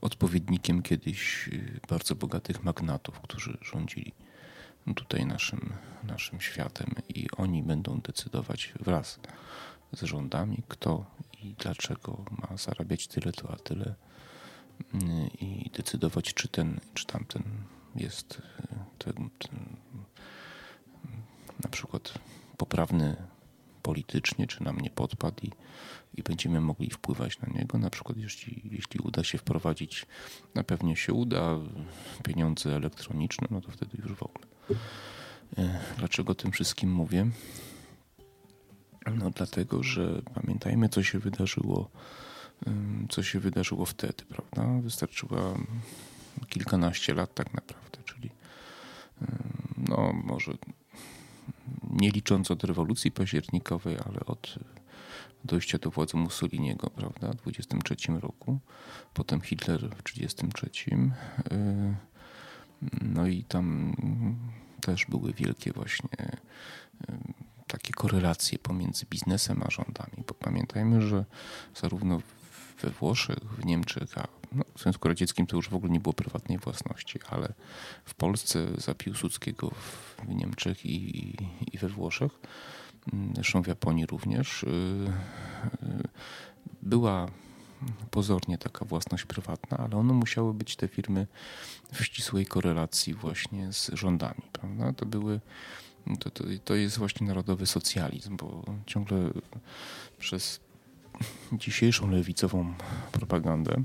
odpowiednikiem 0.00 0.82
kiedyś 0.82 1.50
bardzo 1.88 2.14
bogatych 2.14 2.64
magnatów, 2.64 3.20
którzy 3.20 3.58
rządzili 3.62 4.12
tutaj 4.94 5.26
naszym, 5.26 5.72
naszym 6.04 6.40
światem 6.40 6.94
i 7.08 7.26
oni 7.36 7.62
będą 7.62 8.00
decydować 8.00 8.72
wraz 8.80 9.20
z 9.92 10.02
rządami, 10.02 10.62
kto 10.68 11.04
i 11.42 11.54
dlaczego 11.58 12.24
ma 12.30 12.56
zarabiać 12.56 13.06
tyle, 13.06 13.32
to 13.32 13.52
a 13.52 13.56
tyle 13.56 13.94
i 15.40 15.70
decydować, 15.76 16.34
czy 16.34 16.48
ten, 16.48 16.80
czy 16.94 17.06
tamten 17.06 17.42
jest 17.96 18.42
ten, 18.98 19.14
ten, 19.38 19.76
na 21.64 21.70
przykład 21.70 22.14
poprawny 22.56 23.16
politycznie, 23.82 24.46
czy 24.46 24.62
nam 24.62 24.80
nie 24.80 24.90
podpadł 24.90 25.36
i, 25.42 25.50
i 26.14 26.22
będziemy 26.22 26.60
mogli 26.60 26.90
wpływać 26.90 27.40
na 27.40 27.48
niego. 27.48 27.78
Na 27.78 27.90
przykład 27.90 28.18
jeśli, 28.18 28.62
jeśli 28.70 29.00
uda 29.00 29.24
się 29.24 29.38
wprowadzić, 29.38 30.06
na 30.54 30.64
pewno 30.64 30.94
się 30.94 31.12
uda, 31.12 31.58
pieniądze 32.24 32.76
elektroniczne, 32.76 33.48
no 33.50 33.60
to 33.60 33.70
wtedy 33.70 33.98
już 34.02 34.12
w 34.12 34.22
ogóle. 34.22 34.49
E, 35.58 35.80
dlaczego 35.98 36.32
o 36.32 36.34
tym 36.34 36.52
wszystkim 36.52 36.92
mówię? 36.92 37.30
No 39.14 39.30
dlatego, 39.30 39.82
że 39.82 40.22
pamiętajmy, 40.34 40.88
co 40.88 41.02
się 41.02 41.18
wydarzyło, 41.18 41.90
co 43.08 43.22
się 43.22 43.40
wydarzyło 43.40 43.86
wtedy, 43.86 44.24
prawda? 44.28 44.80
Wystarczyło 44.82 45.58
kilkanaście 46.48 47.14
lat 47.14 47.34
tak 47.34 47.54
naprawdę, 47.54 47.98
czyli 48.04 48.30
no 49.76 50.12
może 50.24 50.52
nie 51.90 52.10
licząc 52.10 52.50
od 52.50 52.64
rewolucji 52.64 53.10
październikowej, 53.10 53.96
ale 54.06 54.20
od 54.26 54.58
dojścia 55.44 55.78
do 55.78 55.90
władzy 55.90 56.16
Mussoliniego, 56.16 56.90
prawda, 56.90 57.32
w 57.32 57.36
23 57.36 57.96
roku, 58.20 58.58
potem 59.14 59.40
Hitler 59.40 59.90
w 59.96 60.02
33. 60.02 60.70
No 63.02 63.26
i 63.26 63.44
tam 63.44 63.94
też 64.80 65.06
były 65.08 65.32
wielkie 65.32 65.72
właśnie 65.72 66.38
takie 67.66 67.92
korelacje 67.92 68.58
pomiędzy 68.58 69.06
biznesem 69.10 69.62
a 69.66 69.70
rządami, 69.70 70.24
bo 70.28 70.34
pamiętajmy, 70.34 71.02
że 71.02 71.24
zarówno 71.74 72.20
we 72.82 72.90
Włoszech, 72.90 73.38
w 73.38 73.64
Niemczech, 73.64 74.18
a 74.18 74.28
no, 74.52 74.64
w 74.76 74.82
Związku 74.82 75.08
Radzieckim 75.08 75.46
to 75.46 75.56
już 75.56 75.68
w 75.68 75.74
ogóle 75.74 75.92
nie 75.92 76.00
było 76.00 76.12
prywatnej 76.12 76.58
własności, 76.58 77.18
ale 77.30 77.52
w 78.04 78.14
Polsce 78.14 78.66
za 78.78 78.94
Piłsudskiego 78.94 79.70
w 79.70 80.28
Niemczech 80.28 80.86
i, 80.86 81.36
i 81.72 81.78
we 81.78 81.88
Włoszech, 81.88 82.32
zresztą 83.34 83.62
w 83.62 83.66
Japonii 83.66 84.06
również, 84.06 84.62
y, 84.62 84.66
y, 84.66 86.08
była 86.82 87.28
pozornie 88.10 88.58
taka 88.58 88.84
własność 88.84 89.24
prywatna, 89.24 89.76
ale 89.78 89.96
one 89.96 90.12
musiały 90.12 90.54
być 90.54 90.76
te 90.76 90.88
firmy 90.88 91.26
w 91.92 92.04
ścisłej 92.04 92.46
korelacji 92.46 93.14
właśnie 93.14 93.72
z 93.72 93.90
rządami. 93.92 94.42
Prawda? 94.52 94.92
To 94.92 95.06
były 95.06 95.40
to, 96.20 96.30
to, 96.30 96.44
to 96.64 96.74
jest 96.74 96.98
właśnie 96.98 97.26
narodowy 97.26 97.66
socjalizm, 97.66 98.36
bo 98.36 98.64
ciągle 98.86 99.30
przez 100.18 100.60
dzisiejszą 101.52 102.10
lewicową 102.10 102.74
propagandę 103.12 103.82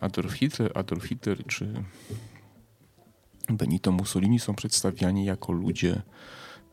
Adolf 0.00 0.32
Hitler, 0.32 0.72
Adolf 0.74 1.04
Hitler 1.04 1.46
czy 1.46 1.84
Benito 3.48 3.92
Mussolini 3.92 4.40
są 4.40 4.54
przedstawiani 4.54 5.24
jako 5.24 5.52
ludzie 5.52 6.02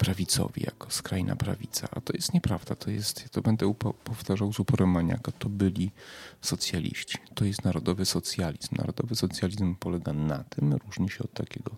prawicowi, 0.02 0.64
jako 0.64 0.92
skrajna 0.92 1.36
prawica. 1.36 1.88
A 1.92 2.02
to 2.02 2.14
jest 2.14 2.34
nieprawda. 2.34 2.76
To 2.76 2.92
jest, 2.92 3.30
to 3.30 3.42
będę 3.42 3.74
powtarzał 4.04 4.54
z 4.54 4.60
uporem 4.60 4.90
maniaka, 4.90 5.32
to 5.32 5.50
byli 5.50 5.92
socjaliści. 6.42 7.18
To 7.36 7.46
jest 7.46 7.64
narodowy 7.64 8.06
socjalizm. 8.06 8.76
Narodowy 8.76 9.16
socjalizm 9.16 9.76
polega 9.76 10.14
na 10.14 10.44
tym, 10.44 10.74
różni 10.74 11.10
się 11.10 11.24
od 11.24 11.34
takiego, 11.34 11.72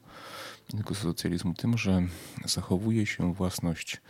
takiego 0.72 0.96
socjalizmu 0.96 1.54
tym, 1.54 1.78
że 1.78 2.02
zachowuje 2.46 3.06
się 3.06 3.34
własność 3.34 4.02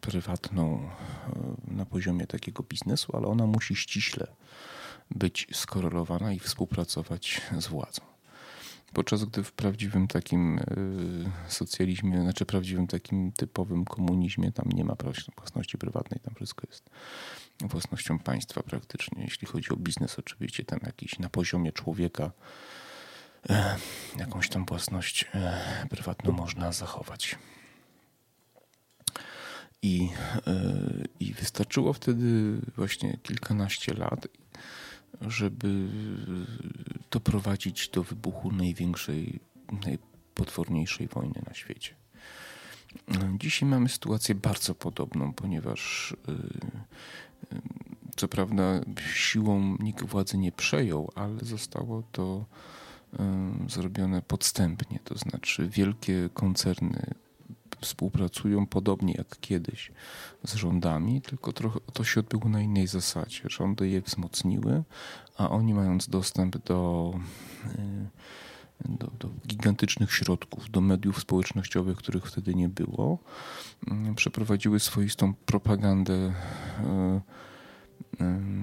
prywatną 0.00 0.90
na 1.68 1.86
poziomie 1.86 2.26
takiego 2.26 2.62
biznesu, 2.62 3.16
ale 3.16 3.26
ona 3.26 3.46
musi 3.46 3.76
ściśle 3.76 4.26
być 5.10 5.46
skorelowana 5.52 6.32
i 6.32 6.38
współpracować 6.38 7.40
z 7.58 7.66
władzą. 7.66 8.11
Podczas 8.92 9.24
gdy 9.24 9.44
w 9.44 9.52
prawdziwym 9.52 10.08
takim 10.08 10.58
e, 10.58 10.64
socjalizmie, 11.48 12.22
znaczy 12.22 12.46
prawdziwym 12.46 12.86
takim 12.86 13.32
typowym 13.32 13.84
komunizmie, 13.84 14.52
tam 14.52 14.68
nie 14.72 14.84
ma 14.84 14.96
własności 15.36 15.78
prywatnej, 15.78 16.20
tam 16.20 16.34
wszystko 16.34 16.66
jest 16.70 16.90
własnością 17.60 18.18
państwa 18.18 18.62
praktycznie. 18.62 19.24
Jeśli 19.24 19.46
chodzi 19.46 19.70
o 19.70 19.76
biznes, 19.76 20.18
oczywiście 20.18 20.64
tam 20.64 20.80
jakiś 20.86 21.18
na 21.18 21.28
poziomie 21.28 21.72
człowieka 21.72 22.30
e, 23.50 23.76
jakąś 24.18 24.48
tam 24.48 24.64
własność 24.64 25.26
e, 25.34 25.86
prywatną 25.90 26.32
można 26.32 26.72
zachować. 26.72 27.38
I, 29.84 30.08
I 31.20 31.34
wystarczyło 31.34 31.92
wtedy 31.92 32.60
właśnie 32.76 33.18
kilkanaście 33.22 33.94
lat 33.94 34.26
żeby 35.20 35.88
doprowadzić 37.10 37.88
do 37.88 38.02
wybuchu 38.02 38.52
największej, 38.52 39.40
najpotworniejszej 39.86 41.08
wojny 41.08 41.42
na 41.46 41.54
świecie. 41.54 41.94
Dzisiaj 43.38 43.68
mamy 43.68 43.88
sytuację 43.88 44.34
bardzo 44.34 44.74
podobną, 44.74 45.32
ponieważ 45.32 46.12
y, 46.28 46.32
y, 47.56 47.60
co 48.16 48.28
prawda 48.28 48.80
siłą 49.14 49.76
nikt 49.80 50.04
władzy 50.04 50.38
nie 50.38 50.52
przejął, 50.52 51.12
ale 51.14 51.38
zostało 51.42 52.02
to 52.12 52.44
zrobione 53.68 54.22
podstępnie, 54.22 54.98
to 55.04 55.18
znaczy 55.18 55.68
wielkie 55.68 56.28
koncerny 56.34 57.14
współpracują 57.82 58.66
podobnie 58.66 59.14
jak 59.18 59.40
kiedyś 59.40 59.92
z 60.44 60.54
rządami, 60.54 61.22
tylko 61.22 61.52
trochę 61.52 61.80
to 61.92 62.04
się 62.04 62.20
odbyło 62.20 62.48
na 62.48 62.60
innej 62.60 62.86
zasadzie. 62.86 63.42
Rządy 63.48 63.88
je 63.88 64.00
wzmocniły, 64.00 64.82
a 65.36 65.50
oni 65.50 65.74
mając 65.74 66.08
dostęp 66.08 66.58
do, 66.58 67.12
y, 67.66 68.88
do, 68.88 69.06
do 69.18 69.28
gigantycznych 69.46 70.14
środków, 70.14 70.70
do 70.70 70.80
mediów 70.80 71.20
społecznościowych, 71.20 71.96
których 71.96 72.26
wtedy 72.26 72.54
nie 72.54 72.68
było, 72.68 73.18
y, 74.10 74.14
przeprowadziły 74.14 74.80
swoistą 74.80 75.34
propagandę 75.34 76.14
y, 76.14 76.32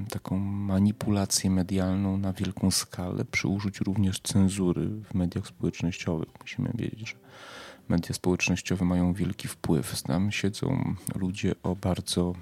taką 0.10 0.38
manipulację 0.40 1.50
medialną 1.50 2.18
na 2.18 2.34
wielką 2.34 2.72
skalę 2.72 3.26
przy 3.26 3.48
użyciu 3.48 3.84
również 3.84 4.20
cenzury 4.20 4.88
w 4.88 5.14
mediach 5.14 5.48
społecznościowych. 5.48 6.30
Musimy 6.42 6.72
wiedzieć, 6.76 7.10
że 7.10 7.16
media 7.89 8.13
społecznościowe 8.13 8.86
mają 8.86 9.13
wielki 9.13 9.47
wpływ. 9.47 10.02
Tam 10.02 10.32
siedzą 10.32 10.95
ludzie 11.15 11.56
o 11.63 11.75
bardzo 11.75 12.34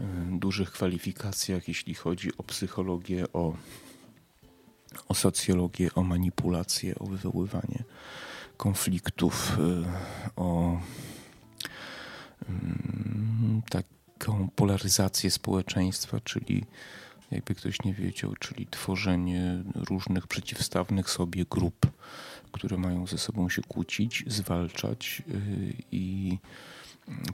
y, 0.00 0.02
dużych 0.30 0.70
kwalifikacjach, 0.70 1.68
jeśli 1.68 1.94
chodzi 1.94 2.30
o 2.38 2.42
psychologię, 2.42 3.24
o, 3.32 3.56
o 5.08 5.14
socjologię, 5.14 5.94
o 5.94 6.02
manipulację, 6.02 6.94
o 6.98 7.04
wywoływanie 7.06 7.84
konfliktów, 8.56 9.58
y, 9.58 9.84
o 10.36 10.80
mm, 12.48 13.62
taką 13.70 14.48
polaryzację 14.56 15.30
społeczeństwa, 15.30 16.20
czyli 16.20 16.64
jakby 17.30 17.54
ktoś 17.54 17.82
nie 17.82 17.94
wiedział, 17.94 18.34
czyli 18.40 18.66
tworzenie 18.66 19.62
różnych 19.74 20.26
przeciwstawnych 20.26 21.10
sobie 21.10 21.44
grup 21.50 21.86
które 22.54 22.76
mają 22.76 23.06
ze 23.06 23.18
sobą 23.18 23.48
się 23.48 23.62
kłócić, 23.62 24.24
zwalczać 24.26 25.22
y, 25.28 25.74
i 25.92 26.38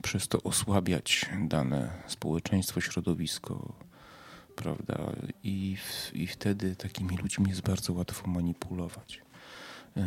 przez 0.01 0.27
to 0.27 0.43
osłabiać 0.43 1.25
dane 1.41 1.89
społeczeństwo, 2.07 2.81
środowisko, 2.81 3.73
prawda? 4.55 5.11
I, 5.43 5.77
I 6.13 6.27
wtedy 6.27 6.75
takimi 6.75 7.17
ludźmi 7.17 7.49
jest 7.49 7.61
bardzo 7.61 7.93
łatwo 7.93 8.27
manipulować. 8.27 9.21
Y, 9.97 10.01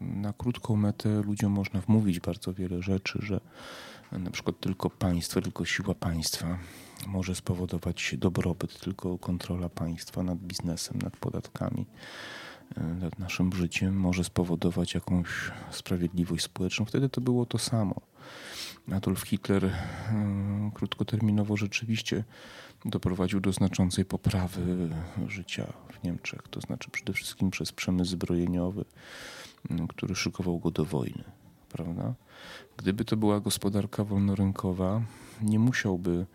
na 0.00 0.32
krótką 0.32 0.76
metę 0.76 1.22
ludziom 1.22 1.52
można 1.52 1.80
wmówić 1.80 2.20
bardzo 2.20 2.54
wiele 2.54 2.82
rzeczy, 2.82 3.18
że 3.22 3.40
na 4.12 4.30
przykład 4.30 4.60
tylko 4.60 4.90
państwo, 4.90 5.40
tylko 5.40 5.64
siła 5.64 5.94
państwa 5.94 6.58
może 7.06 7.34
spowodować 7.34 8.14
dobrobyt, 8.18 8.80
tylko 8.80 9.18
kontrola 9.18 9.68
państwa 9.68 10.22
nad 10.22 10.38
biznesem, 10.38 10.98
nad 11.02 11.16
podatkami 11.16 11.86
nad 12.76 13.18
naszym 13.18 13.52
życiem 13.52 13.96
może 13.96 14.24
spowodować 14.24 14.94
jakąś 14.94 15.28
sprawiedliwość 15.70 16.44
społeczną. 16.44 16.84
Wtedy 16.84 17.08
to 17.08 17.20
było 17.20 17.46
to 17.46 17.58
samo. 17.58 17.94
Adolf 18.92 19.22
Hitler 19.22 19.70
mm, 20.10 20.70
krótkoterminowo 20.70 21.56
rzeczywiście 21.56 22.24
doprowadził 22.84 23.40
do 23.40 23.52
znaczącej 23.52 24.04
poprawy 24.04 24.88
życia 25.28 25.72
w 25.92 26.04
Niemczech, 26.04 26.42
to 26.50 26.60
znaczy 26.60 26.90
przede 26.90 27.12
wszystkim 27.12 27.50
przez 27.50 27.72
przemysł 27.72 28.10
zbrojeniowy, 28.10 28.84
który 29.88 30.14
szykował 30.14 30.58
go 30.58 30.70
do 30.70 30.84
wojny. 30.84 31.24
Prawda? 31.68 32.14
Gdyby 32.76 33.04
to 33.04 33.16
była 33.16 33.40
gospodarka 33.40 34.04
wolnorynkowa, 34.04 35.02
nie 35.42 35.58
musiałby. 35.58 36.10
Yy, 36.10 36.26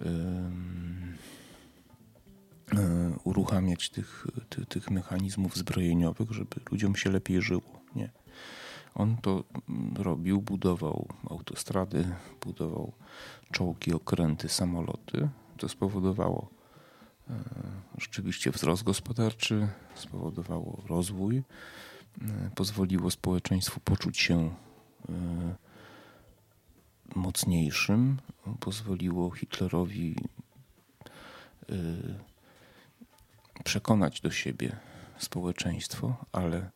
E, 0.00 0.50
uruchamiać 3.24 3.90
tych, 3.90 4.26
tych, 4.48 4.66
tych 4.66 4.90
mechanizmów 4.90 5.56
zbrojeniowych, 5.56 6.30
żeby 6.30 6.56
ludziom 6.70 6.96
się 6.96 7.10
lepiej 7.10 7.42
żyło. 7.42 7.80
Nie. 7.94 8.10
On 8.94 9.16
to 9.16 9.44
robił, 9.94 10.42
budował 10.42 11.08
autostrady, 11.30 12.14
budował 12.44 12.92
czołgi, 13.52 13.92
okręty, 13.92 14.48
samoloty. 14.48 15.28
To 15.56 15.68
spowodowało 15.68 16.50
e, 17.30 17.34
rzeczywiście 17.98 18.50
wzrost 18.50 18.82
gospodarczy, 18.82 19.68
spowodowało 19.94 20.82
rozwój, 20.86 21.36
e, 21.36 21.44
pozwoliło 22.54 23.10
społeczeństwu 23.10 23.80
poczuć 23.80 24.18
się 24.18 24.50
mocniejszym, 27.14 28.16
pozwoliło 28.60 29.30
Hitlerowi 29.30 30.16
przekonać 33.64 34.20
do 34.20 34.30
siebie 34.30 34.76
społeczeństwo, 35.18 36.16
ale 36.32 36.70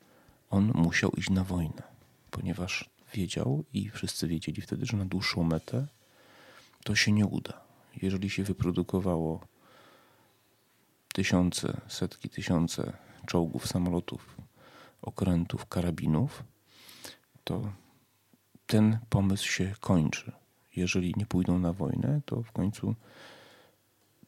on 0.51 0.73
musiał 0.75 1.11
iść 1.11 1.31
na 1.31 1.45
wojnę, 1.45 1.83
ponieważ 2.31 2.90
wiedział 3.14 3.64
i 3.73 3.90
wszyscy 3.90 4.29
wiedzieli 4.29 4.62
wtedy, 4.62 4.87
że 4.87 4.97
na 4.97 5.05
dłuższą 5.05 5.42
metę 5.42 5.87
to 6.85 6.95
się 6.95 7.12
nie 7.12 7.27
uda. 7.27 7.61
Jeżeli 8.03 8.31
się 8.31 8.45
wyprodukowało 8.45 9.40
tysiące, 11.14 11.81
setki, 11.88 12.29
tysiące 12.29 12.92
czołgów, 13.27 13.66
samolotów, 13.66 14.37
okrętów, 15.03 15.66
karabinów, 15.66 16.45
to 17.45 17.73
ten 18.66 18.99
pomysł 19.09 19.49
się 19.49 19.75
kończy. 19.81 20.33
jeżeli 20.77 21.14
nie 21.16 21.27
pójdą 21.27 21.59
na 21.59 21.73
wojnę, 21.73 22.21
to 22.27 22.42
w 22.42 22.53
końcu 22.53 22.95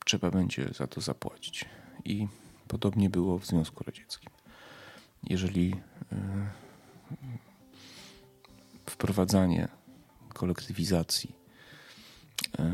trzeba 0.04 0.30
będzie 0.30 0.68
za 0.68 0.86
to 0.86 1.00
zapłacić. 1.00 1.64
I 2.04 2.28
podobnie 2.68 3.10
było 3.10 3.38
w 3.38 3.46
Związku 3.46 3.84
Radzieckim. 3.84 4.30
Jeżeli 5.22 5.76
e, 6.12 6.16
wprowadzanie 8.86 9.68
kolektywizacji, 10.34 11.32
e, 12.58 12.72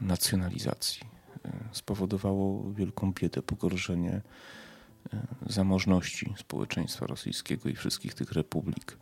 nacjonalizacji 0.00 1.00
e, 1.44 1.52
spowodowało 1.72 2.72
wielką 2.72 3.12
biedę, 3.12 3.42
pogorszenie 3.42 4.20
zamożności 5.46 6.34
społeczeństwa 6.38 7.06
rosyjskiego 7.06 7.68
i 7.68 7.76
wszystkich 7.76 8.14
tych 8.14 8.32
republik. 8.32 8.98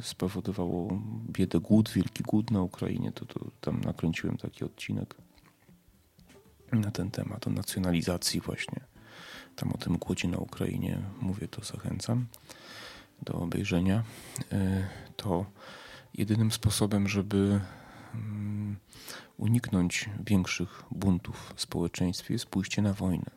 Spowodowało 0.00 1.00
biedę, 1.28 1.60
głód, 1.60 1.90
wielki 1.90 2.22
głód 2.22 2.50
na 2.50 2.62
Ukrainie. 2.62 3.12
To, 3.12 3.24
to 3.24 3.40
tam 3.60 3.80
nakręciłem 3.80 4.36
taki 4.36 4.64
odcinek 4.64 5.14
na 6.72 6.90
ten 6.90 7.10
temat, 7.10 7.46
o 7.46 7.50
nacjonalizacji 7.50 8.40
właśnie. 8.40 8.80
Tam 9.56 9.72
o 9.72 9.78
tym 9.78 9.96
głodzie 9.96 10.28
na 10.28 10.38
Ukrainie 10.38 11.02
mówię, 11.20 11.48
to 11.48 11.64
zachęcam 11.64 12.26
do 13.22 13.32
obejrzenia. 13.32 14.02
E, 14.52 14.88
to 15.16 15.46
jedynym 16.14 16.52
sposobem, 16.52 17.08
żeby 17.08 17.60
mm, 18.14 18.76
uniknąć 19.36 20.10
większych 20.26 20.82
buntów 20.90 21.52
w 21.56 21.60
społeczeństwie 21.60 22.34
jest 22.34 22.46
pójście 22.46 22.82
na 22.82 22.92
wojnę. 22.92 23.30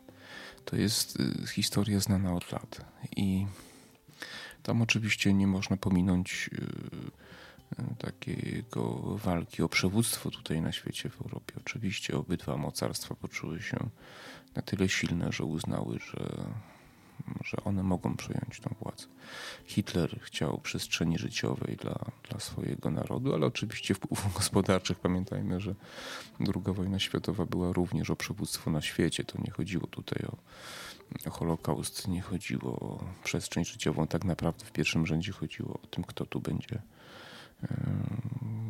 To 0.64 0.76
jest 0.76 1.20
y, 1.20 1.46
historia 1.46 2.00
znana 2.00 2.34
od 2.34 2.52
lat 2.52 2.80
i 3.16 3.46
tam 4.62 4.82
oczywiście 4.82 5.34
nie 5.34 5.46
można 5.46 5.76
pominąć 5.76 6.50
y, 6.52 6.66
takiego 7.98 9.00
walki 9.16 9.62
o 9.62 9.68
przywództwo 9.68 10.30
tutaj 10.30 10.62
na 10.62 10.72
świecie, 10.72 11.08
w 11.08 11.22
Europie. 11.22 11.54
Oczywiście 11.60 12.16
obydwa 12.16 12.56
mocarstwa 12.56 13.14
poczuły 13.14 13.62
się 13.62 13.88
na 14.54 14.62
tyle 14.62 14.88
silne, 14.88 15.32
że 15.32 15.44
uznały, 15.44 15.98
że, 15.98 16.44
że 17.44 17.56
one 17.64 17.82
mogą 17.82 18.16
przejąć 18.16 18.60
tą 18.60 18.74
władzę. 18.80 19.06
Hitler 19.64 20.20
chciał 20.20 20.58
przestrzeni 20.58 21.18
życiowej 21.18 21.76
dla, 21.76 21.98
dla 22.30 22.40
swojego 22.40 22.90
narodu, 22.90 23.34
ale 23.34 23.46
oczywiście 23.46 23.94
wpływów 23.94 24.34
gospodarczych. 24.34 24.98
Pamiętajmy, 24.98 25.60
że 25.60 25.74
II 26.40 26.74
wojna 26.74 26.98
światowa 26.98 27.46
była 27.46 27.72
również 27.72 28.10
o 28.10 28.16
przywództwo 28.16 28.70
na 28.70 28.82
świecie. 28.82 29.24
To 29.24 29.42
nie 29.42 29.50
chodziło 29.50 29.86
tutaj 29.86 30.26
o, 30.26 30.36
o 31.28 31.30
Holokaust, 31.30 32.08
nie 32.08 32.22
chodziło 32.22 32.72
o 32.72 33.04
przestrzeń 33.24 33.64
życiową. 33.64 34.06
Tak 34.06 34.24
naprawdę 34.24 34.64
w 34.64 34.72
pierwszym 34.72 35.06
rzędzie 35.06 35.32
chodziło 35.32 35.74
o 35.82 35.86
tym, 35.86 36.04
kto 36.04 36.26
tu 36.26 36.40
będzie 36.40 36.82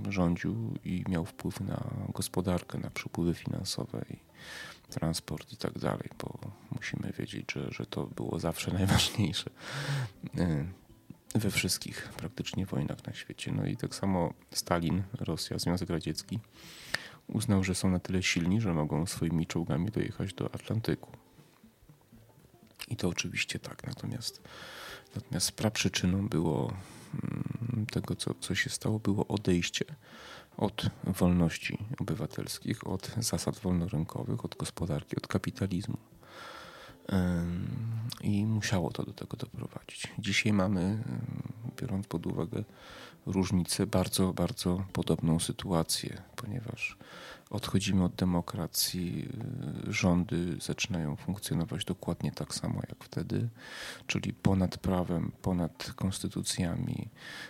rządził 0.09 0.75
i 0.85 1.05
miał 1.09 1.25
wpływ 1.25 1.61
na 1.61 1.91
gospodarkę, 2.15 2.79
na 2.79 2.91
przepływy 2.91 3.35
finansowe 3.35 4.05
i 4.11 4.17
transport 4.91 5.53
i 5.53 5.57
tak 5.57 5.79
dalej, 5.79 6.09
bo 6.19 6.39
musimy 6.71 7.13
wiedzieć, 7.19 7.53
że, 7.53 7.73
że 7.73 7.87
to 7.87 8.07
było 8.07 8.39
zawsze 8.39 8.73
najważniejsze 8.79 9.51
we 11.35 11.51
wszystkich 11.51 12.09
praktycznie 12.17 12.67
wojnach 12.67 13.07
na 13.07 13.13
świecie. 13.13 13.53
No 13.53 13.67
i 13.67 13.77
tak 13.77 13.95
samo 13.95 14.35
Stalin, 14.51 15.03
Rosja, 15.13 15.59
Związek 15.59 15.91
Radziecki 15.91 16.39
uznał, 17.27 17.65
że 17.65 17.75
są 17.75 17.91
na 17.91 17.99
tyle 17.99 18.23
silni, 18.23 18.61
że 18.61 18.75
mogą 18.75 19.07
swoimi 19.07 19.47
czołgami 19.47 19.91
dojechać 19.91 20.35
do 20.35 20.55
Atlantyku. 20.55 21.11
I 22.89 22.97
to 22.97 23.09
oczywiście 23.09 23.59
tak, 23.59 23.87
natomiast, 23.87 24.43
natomiast 25.15 25.53
praprzyczyną 25.53 26.29
było 26.29 26.73
tego, 27.93 28.17
co, 28.17 28.35
co 28.41 28.55
się 28.55 28.71
stało, 28.71 28.99
było 28.99 29.27
odejście 29.27 29.85
od 30.57 30.87
wolności 31.05 31.79
obywatelskich, 31.99 32.87
od 32.87 33.11
zasad 33.19 33.59
wolnorynkowych, 33.59 34.45
od 34.45 34.57
gospodarki, 34.57 35.17
od 35.17 35.27
kapitalizmu. 35.27 35.97
I 38.21 38.47
musiało 38.47 38.91
to 38.91 39.03
do 39.03 39.13
tego 39.13 39.37
doprowadzić. 39.37 40.09
Dzisiaj 40.19 40.53
mamy, 40.53 41.03
biorąc 41.81 42.07
pod 42.07 42.27
uwagę 42.27 42.65
różnice, 43.27 43.87
bardzo, 43.87 44.33
bardzo 44.33 44.85
podobną 44.93 45.39
sytuację, 45.39 46.23
ponieważ 46.37 46.97
odchodzimy 47.51 48.05
od 48.05 48.15
demokracji, 48.15 49.29
y, 49.89 49.93
rządy 49.93 50.57
zaczynają 50.61 51.17
funkcjonować 51.17 51.85
dokładnie 51.85 52.33
tak 52.33 52.55
samo 52.55 52.81
jak 52.89 53.05
wtedy, 53.05 53.49
czyli 54.07 54.33
ponad 54.33 54.79
prawem, 54.79 55.33
ponad 55.43 55.93
konstytucjami 55.97 57.09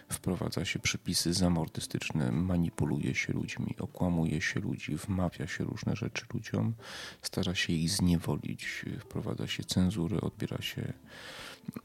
wprowadza 0.08 0.64
się 0.64 0.78
przepisy 0.78 1.32
zamordystyczne, 1.32 2.32
manipuluje 2.32 3.14
się 3.14 3.32
ludźmi, 3.32 3.74
okłamuje 3.78 4.40
się 4.40 4.60
ludzi, 4.60 4.96
wmawia 4.96 5.46
się 5.46 5.64
różne 5.64 5.96
rzeczy 5.96 6.24
ludziom, 6.34 6.74
stara 7.22 7.54
się 7.54 7.72
ich 7.72 7.90
zniewolić, 7.90 8.84
wprowadza 9.00 9.46
się 9.46 9.64
cenzury, 9.64 10.20
odbiera 10.20 10.62
się 10.62 10.92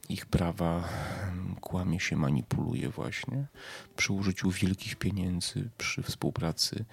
ich 0.08 0.26
prawa, 0.26 0.88
kłamie 1.60 2.00
się, 2.00 2.16
manipuluje 2.16 2.88
właśnie 2.88 3.46
przy 3.96 4.12
użyciu 4.12 4.50
wielkich 4.50 4.96
pieniędzy, 4.96 5.68
przy 5.78 6.02
współpracy 6.02 6.84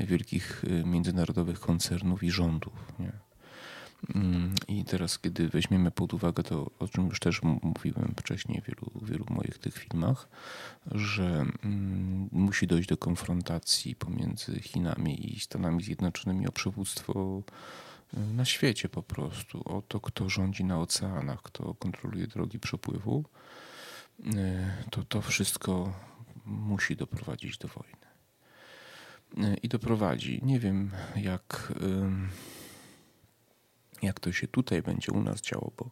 wielkich 0.00 0.64
y, 0.64 0.84
międzynarodowych 0.86 1.60
koncernów 1.60 2.22
i 2.22 2.30
rządów. 2.30 2.92
Nie? 2.98 3.12
Mm, 4.14 4.54
I 4.68 4.84
teraz, 4.84 5.18
kiedy 5.18 5.48
weźmiemy 5.48 5.90
pod 5.90 6.14
uwagę 6.14 6.42
to, 6.42 6.70
o 6.78 6.88
czym 6.88 7.06
już 7.06 7.20
też 7.20 7.42
mówiłem 7.42 8.14
wcześniej 8.16 8.62
w 8.62 8.64
wielu, 8.64 8.90
wielu 9.02 9.24
moich 9.30 9.58
tych 9.58 9.78
filmach, 9.78 10.28
że 10.92 11.44
mm, 11.64 12.28
musi 12.32 12.66
dojść 12.66 12.88
do 12.88 12.96
konfrontacji 12.96 13.94
pomiędzy 13.94 14.60
Chinami 14.60 15.34
i 15.34 15.40
Stanami 15.40 15.82
Zjednoczonymi 15.82 16.46
o 16.46 16.52
przywództwo 16.52 17.42
na 18.12 18.44
świecie 18.44 18.88
po 18.88 19.02
prostu, 19.02 19.62
o 19.64 19.82
to, 19.82 20.00
kto 20.00 20.28
rządzi 20.28 20.64
na 20.64 20.80
oceanach, 20.80 21.42
kto 21.42 21.74
kontroluje 21.74 22.26
drogi 22.26 22.58
przepływu, 22.58 23.24
e, 24.36 24.84
to 24.90 25.04
to 25.04 25.22
wszystko 25.22 25.92
musi 26.44 26.96
doprowadzić 26.96 27.58
do 27.58 27.68
wojny. 27.68 28.06
E, 29.38 29.54
I 29.54 29.68
doprowadzi. 29.68 30.40
Nie 30.42 30.60
wiem, 30.60 30.90
jak, 31.16 31.72
jak 34.02 34.20
to 34.20 34.32
się 34.32 34.48
tutaj 34.48 34.82
będzie 34.82 35.12
u 35.12 35.22
nas 35.22 35.40
działo, 35.40 35.72
bo 35.76 35.90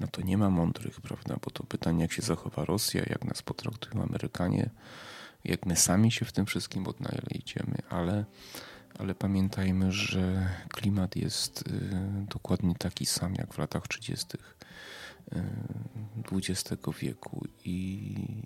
na 0.00 0.06
to 0.06 0.22
nie 0.22 0.38
ma 0.38 0.50
mądrych, 0.50 1.00
prawda? 1.00 1.36
Bo 1.44 1.50
to 1.50 1.64
pytanie, 1.64 2.02
jak 2.02 2.12
się 2.12 2.22
zachowa 2.22 2.64
Rosja, 2.64 3.02
jak 3.10 3.24
nas 3.24 3.42
potraktują 3.42 4.02
Amerykanie, 4.02 4.70
jak 5.44 5.66
my 5.66 5.76
sami 5.76 6.12
się 6.12 6.24
w 6.24 6.32
tym 6.32 6.46
wszystkim 6.46 6.86
odnajdziemy, 6.86 7.78
ale 7.90 8.24
ale 8.98 9.14
pamiętajmy, 9.14 9.92
że 9.92 10.48
klimat 10.68 11.16
jest 11.16 11.64
y, 11.68 11.72
dokładnie 12.30 12.74
taki 12.74 13.06
sam 13.06 13.34
jak 13.34 13.54
w 13.54 13.58
latach 13.58 13.88
30. 13.88 14.26
XX 16.32 16.72
y, 16.72 16.76
wieku 17.00 17.46
i, 17.64 17.72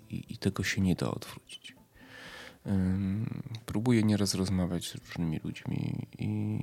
i, 0.09 0.33
i 0.33 0.37
tego 0.37 0.63
się 0.63 0.81
nie 0.81 0.95
da 0.95 1.11
odwrócić. 1.11 1.75
Próbuję 3.65 4.03
nieraz 4.03 4.33
rozmawiać 4.33 4.89
z 4.89 4.95
różnymi 4.95 5.39
ludźmi 5.43 6.07
i 6.19 6.59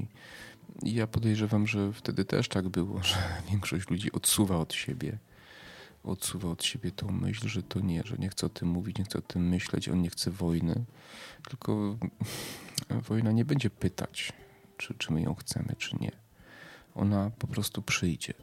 ja 0.83 1.07
podejrzewam, 1.07 1.67
że 1.67 1.93
wtedy 1.93 2.25
też 2.25 2.49
tak 2.49 2.69
było, 2.69 3.03
że 3.09 3.17
większość 3.51 3.91
ludzi 3.91 4.13
odsuwa 4.13 4.57
od 4.57 4.75
siebie 4.75 5.19
odsuwa 6.05 6.49
od 6.49 6.65
siebie 6.65 6.93
tą 6.93 7.13
myśl, 7.13 7.49
że 7.49 7.63
to 7.63 7.81
nie, 7.81 8.03
że 8.05 8.17
nie 8.19 8.29
chce 8.29 8.47
o 8.47 8.49
tym 8.49 8.69
mówić, 8.69 8.99
nie 8.99 9.05
chce 9.05 9.19
o 9.19 9.23
tym 9.23 9.49
myśleć, 9.49 9.89
on 9.89 10.03
nie 10.03 10.11
chce 10.11 10.31
wojny, 10.31 10.85
tylko 11.49 11.97
wojna 12.91 13.33
nie 13.33 13.45
będzie 13.45 13.71
pytać, 13.71 14.33
czy, 14.77 14.95
czy 14.95 15.13
my 15.13 15.23
ją 15.23 15.35
chcemy, 15.35 15.75
czy 15.79 15.97
nie. 16.01 16.13
Ona 16.95 17.31
po 17.39 17.47
prostu 17.47 17.83
przyjdzie. 17.83 18.35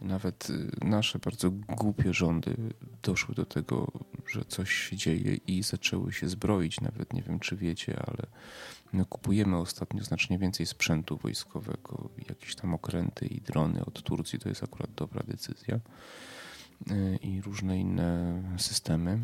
Nawet 0.00 0.50
y, 0.50 0.70
nasze 0.84 1.18
bardzo 1.18 1.50
głupie 1.50 2.14
rządy 2.14 2.56
doszły 3.02 3.34
do 3.34 3.46
tego, 3.46 3.92
że 4.26 4.44
coś 4.44 4.72
się 4.72 4.96
dzieje 4.96 5.34
i 5.34 5.62
zaczęły 5.62 6.12
się 6.12 6.28
zbroić. 6.28 6.80
Nawet 6.80 7.12
nie 7.12 7.22
wiem, 7.22 7.40
czy 7.40 7.56
wiecie, 7.56 8.02
ale 8.06 8.26
my 8.92 9.04
kupujemy 9.04 9.56
ostatnio 9.56 10.04
znacznie 10.04 10.38
więcej 10.38 10.66
sprzętu 10.66 11.16
wojskowego, 11.16 12.08
jakieś 12.28 12.54
tam 12.54 12.74
okręty 12.74 13.26
i 13.26 13.40
drony 13.40 13.84
od 13.84 14.02
Turcji. 14.02 14.38
To 14.38 14.48
jest 14.48 14.64
akurat 14.64 14.94
dobra 14.94 15.22
decyzja. 15.26 15.80
Y, 16.90 17.18
I 17.22 17.40
różne 17.40 17.78
inne 17.78 18.42
systemy 18.58 19.18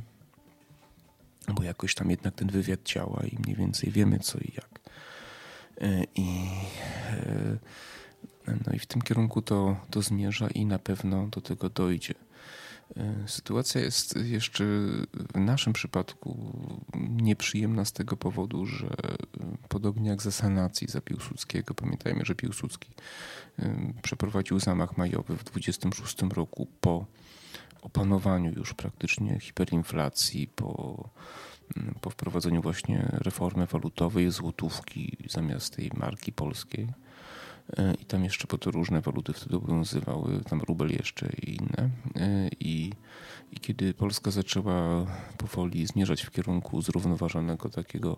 bo 1.54 1.62
jakoś 1.62 1.94
tam 1.94 2.11
jednak 2.11 2.34
ten 2.34 2.48
wywiad 2.48 2.82
działa 2.82 3.22
i 3.32 3.38
mniej 3.38 3.56
więcej 3.56 3.90
wiemy 3.90 4.18
co 4.18 4.38
i 4.38 4.52
jak. 4.54 4.80
E, 5.80 6.04
I, 6.14 6.48
e, 8.48 8.58
no 8.66 8.72
i 8.72 8.78
w 8.78 8.87
tym 8.87 9.02
kierunku 9.02 9.42
to, 9.42 9.76
to 9.90 10.02
zmierza 10.02 10.48
i 10.48 10.66
na 10.66 10.78
pewno 10.78 11.26
do 11.26 11.40
tego 11.40 11.68
dojdzie. 11.68 12.14
E, 12.96 13.14
sytuacja 13.26 13.80
jest 13.80 14.16
jeszcze 14.16 14.64
w 15.34 15.38
naszym 15.38 15.72
przypadku 15.72 16.52
nieprzyjemna 16.98 17.84
z 17.84 17.92
tego 17.92 18.16
powodu, 18.16 18.66
że 18.66 18.88
podobnie 19.68 20.11
jak 20.11 20.22
za 20.22 20.30
sanacji 20.30 20.87
za 20.87 21.00
Piłsudskiego, 21.00 21.74
pamiętajmy, 21.74 22.24
że 22.24 22.34
Piłsudski 22.34 22.90
przeprowadził 24.02 24.61
zamach 24.61 24.96
majowy 24.96 25.37
w 25.37 25.44
26 25.44 26.22
roku 26.22 26.66
po 26.80 27.06
opanowaniu 27.82 28.52
już 28.52 28.74
praktycznie 28.74 29.40
hiperinflacji, 29.40 30.48
po 30.48 31.04
po 32.00 32.10
wprowadzeniu 32.10 32.62
właśnie 32.62 33.08
reformy 33.12 33.66
walutowej, 33.66 34.30
złotówki 34.30 35.16
zamiast 35.30 35.76
tej 35.76 35.90
marki 35.96 36.32
polskiej. 36.32 36.88
I 38.02 38.04
tam 38.04 38.24
jeszcze, 38.24 38.46
bo 38.50 38.58
to 38.58 38.70
różne 38.70 39.00
waluty 39.00 39.32
wtedy 39.32 39.56
obowiązywały, 39.56 40.40
tam 40.40 40.60
rubel 40.60 40.90
jeszcze 40.92 41.28
i 41.42 41.56
inne. 41.56 41.90
I, 42.60 42.92
I 43.52 43.60
kiedy 43.60 43.94
Polska 43.94 44.30
zaczęła 44.30 45.06
powoli 45.38 45.86
zmierzać 45.86 46.22
w 46.22 46.30
kierunku 46.30 46.82
zrównoważonego 46.82 47.68
takiego 47.68 48.16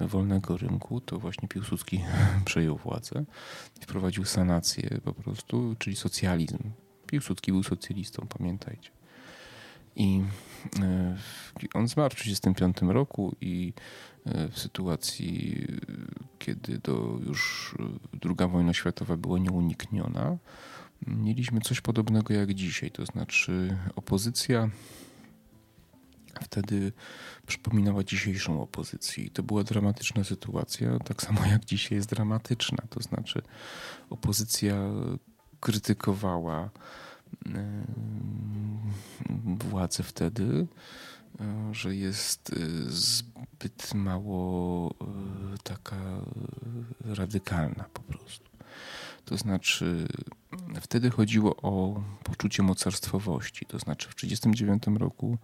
wolnego 0.00 0.56
rynku, 0.56 1.00
to 1.00 1.18
właśnie 1.18 1.48
Piłsudski 1.48 2.04
przejął 2.44 2.76
władzę 2.76 3.24
i 3.80 3.84
wprowadził 3.84 4.24
sanację 4.24 5.00
po 5.04 5.12
prostu, 5.12 5.76
czyli 5.78 5.96
socjalizm. 5.96 6.58
Piłsudski 7.14 7.52
był 7.52 7.62
socjalistą, 7.62 8.26
pamiętajcie. 8.38 8.90
I 9.96 10.22
e, 10.82 11.16
on 11.74 11.88
zmarł 11.88 12.14
w 12.14 12.18
1935 12.18 12.94
roku 12.94 13.36
i 13.40 13.72
e, 14.26 14.48
w 14.48 14.58
sytuacji, 14.58 15.66
kiedy 16.38 16.80
to 16.80 17.18
już 17.26 17.74
II 18.24 18.50
wojna 18.50 18.74
światowa 18.74 19.16
była 19.16 19.38
nieunikniona, 19.38 20.36
mieliśmy 21.06 21.60
coś 21.60 21.80
podobnego 21.80 22.34
jak 22.34 22.54
dzisiaj. 22.54 22.90
To 22.90 23.06
znaczy 23.06 23.76
opozycja 23.96 24.70
wtedy 26.42 26.92
przypominała 27.46 28.04
dzisiejszą 28.04 28.62
opozycję. 28.62 29.24
I 29.24 29.30
to 29.30 29.42
była 29.42 29.64
dramatyczna 29.64 30.24
sytuacja, 30.24 30.98
tak 30.98 31.22
samo 31.22 31.46
jak 31.46 31.64
dzisiaj 31.64 31.96
jest 31.96 32.10
dramatyczna. 32.10 32.78
To 32.90 33.00
znaczy 33.00 33.42
opozycja 34.10 34.76
krytykowała 35.60 36.70
władzę 39.70 40.02
wtedy, 40.02 40.66
e, 41.40 41.74
że 41.74 41.96
jest 41.96 42.52
e, 42.52 42.56
zbyt 42.90 43.94
mało 43.94 44.90
e, 44.90 45.04
taka 45.62 45.96
radykalna 47.00 47.84
po 47.94 48.02
prostu. 48.02 48.50
To 49.24 49.36
znaczy, 49.36 50.08
wtedy 50.80 51.10
chodziło 51.10 51.56
o 51.56 52.02
poczucie 52.24 52.62
mocarstwowości. 52.62 53.66
To 53.66 53.78
znaczy, 53.78 54.08
w 54.08 54.14
1939 54.14 55.00
roku 55.00 55.38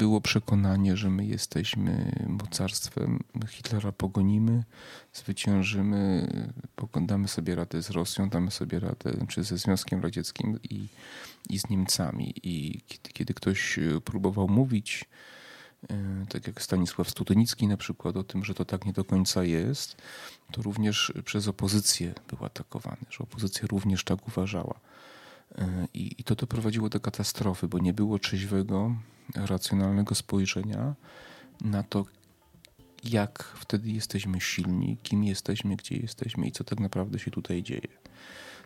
było 0.00 0.20
przekonanie, 0.20 0.96
że 0.96 1.10
my 1.10 1.26
jesteśmy 1.26 2.12
mocarstwem, 2.28 3.18
Hitlera 3.48 3.92
pogonimy, 3.92 4.64
zwyciężymy, 5.12 6.28
damy 7.00 7.28
sobie 7.28 7.54
radę 7.54 7.82
z 7.82 7.90
Rosją, 7.90 8.28
damy 8.28 8.50
sobie 8.50 8.80
radę 8.80 9.26
czy 9.28 9.44
ze 9.44 9.58
Związkiem 9.58 10.02
Radzieckim 10.02 10.58
i, 10.70 10.86
i 11.50 11.58
z 11.58 11.70
Niemcami. 11.70 12.34
I 12.42 12.80
kiedy, 12.86 13.10
kiedy 13.12 13.34
ktoś 13.34 13.78
próbował 14.04 14.48
mówić, 14.48 15.04
e, 15.90 16.26
tak 16.28 16.46
jak 16.46 16.62
Stanisław 16.62 17.10
Studenicki 17.10 17.66
na 17.66 17.76
przykład, 17.76 18.16
o 18.16 18.24
tym, 18.24 18.44
że 18.44 18.54
to 18.54 18.64
tak 18.64 18.86
nie 18.86 18.92
do 18.92 19.04
końca 19.04 19.44
jest, 19.44 19.96
to 20.52 20.62
również 20.62 21.12
przez 21.24 21.48
opozycję 21.48 22.14
był 22.28 22.46
atakowany, 22.46 23.04
że 23.10 23.18
opozycja 23.18 23.66
również 23.66 24.04
tak 24.04 24.28
uważała. 24.28 24.80
E, 25.58 25.88
I, 25.94 26.14
I 26.18 26.24
to 26.24 26.34
doprowadziło 26.34 26.88
do 26.88 27.00
katastrofy, 27.00 27.68
bo 27.68 27.78
nie 27.78 27.92
było 27.92 28.18
trzeźwego, 28.18 28.94
racjonalnego 29.34 30.14
spojrzenia 30.14 30.94
na 31.60 31.82
to, 31.82 32.04
jak 33.04 33.42
wtedy 33.42 33.90
jesteśmy 33.90 34.40
silni, 34.40 34.96
kim 35.02 35.24
jesteśmy, 35.24 35.76
gdzie 35.76 35.96
jesteśmy 35.96 36.46
i 36.46 36.52
co 36.52 36.64
tak 36.64 36.80
naprawdę 36.80 37.18
się 37.18 37.30
tutaj 37.30 37.62
dzieje. 37.62 37.88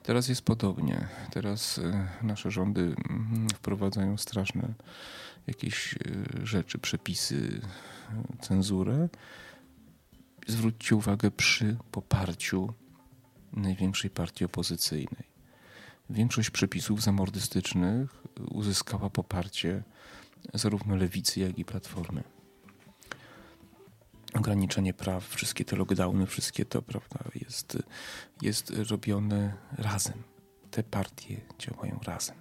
Teraz 0.02 0.28
jest 0.28 0.42
podobnie. 0.42 1.08
Teraz 1.30 1.78
e, 1.78 2.08
nasze 2.22 2.50
rządy 2.50 2.80
mm, 2.80 3.48
wprowadzają 3.48 4.16
straszne 4.16 4.74
jakieś 5.46 5.94
e, 5.94 5.98
rzeczy, 6.46 6.78
przepisy, 6.78 7.60
cenzurę. 8.40 9.08
Zwróćcie 10.46 10.96
uwagę 10.96 11.30
przy 11.30 11.76
poparciu 11.90 12.74
największej 13.52 14.10
partii 14.10 14.44
opozycyjnej. 14.44 15.33
Większość 16.10 16.50
przepisów 16.50 17.02
zamordystycznych 17.02 18.22
uzyskała 18.50 19.10
poparcie 19.10 19.82
zarówno 20.54 20.96
lewicy, 20.96 21.40
jak 21.40 21.58
i 21.58 21.64
platformy. 21.64 22.22
Ograniczenie 24.34 24.94
praw, 24.94 25.28
wszystkie 25.28 25.64
te 25.64 25.76
lockdowny, 25.76 26.26
wszystkie 26.26 26.64
to, 26.64 26.82
prawda, 26.82 27.18
jest, 27.34 27.78
jest 28.42 28.72
robione 28.90 29.54
razem. 29.72 30.22
Te 30.70 30.82
partie 30.82 31.40
działają 31.58 32.00
razem. 32.06 32.36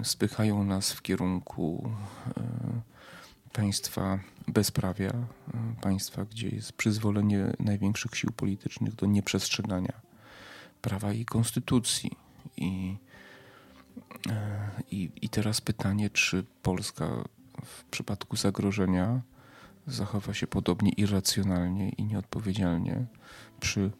Y, 0.00 0.04
spychają 0.04 0.64
nas 0.64 0.92
w 0.92 1.02
kierunku 1.02 1.92
y, 2.38 3.52
państwa 3.52 4.18
bezprawia, 4.48 5.10
y, 5.10 5.80
państwa, 5.80 6.24
gdzie 6.24 6.48
jest 6.48 6.72
przyzwolenie 6.72 7.52
największych 7.58 8.16
sił 8.16 8.32
politycznych 8.32 8.94
do 8.94 9.06
nieprzestrzegania 9.06 10.09
prawa 10.82 11.12
i 11.12 11.24
konstytucji. 11.24 12.10
I, 12.56 12.96
e, 14.28 14.70
i, 14.90 15.10
I 15.22 15.28
teraz 15.28 15.60
pytanie, 15.60 16.10
czy 16.10 16.44
Polska 16.62 17.24
w 17.64 17.84
przypadku 17.84 18.36
zagrożenia 18.36 19.20
zachowa 19.86 20.34
się 20.34 20.46
podobnie 20.46 20.92
irracjonalnie 20.92 21.88
i 21.88 22.04
nieodpowiedzialnie 22.04 23.06
przy 23.60 23.90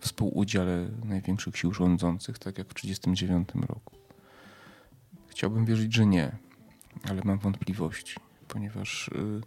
współudziale 0.00 0.88
największych 1.04 1.56
sił 1.56 1.74
rządzących, 1.74 2.38
tak 2.38 2.58
jak 2.58 2.68
w 2.68 2.74
1939 2.74 3.68
roku. 3.68 3.96
Chciałbym 5.28 5.64
wierzyć, 5.64 5.94
że 5.94 6.06
nie, 6.06 6.36
ale 7.08 7.22
mam 7.24 7.38
wątpliwości, 7.38 8.16
ponieważ 8.48 9.08
y, 9.08 9.40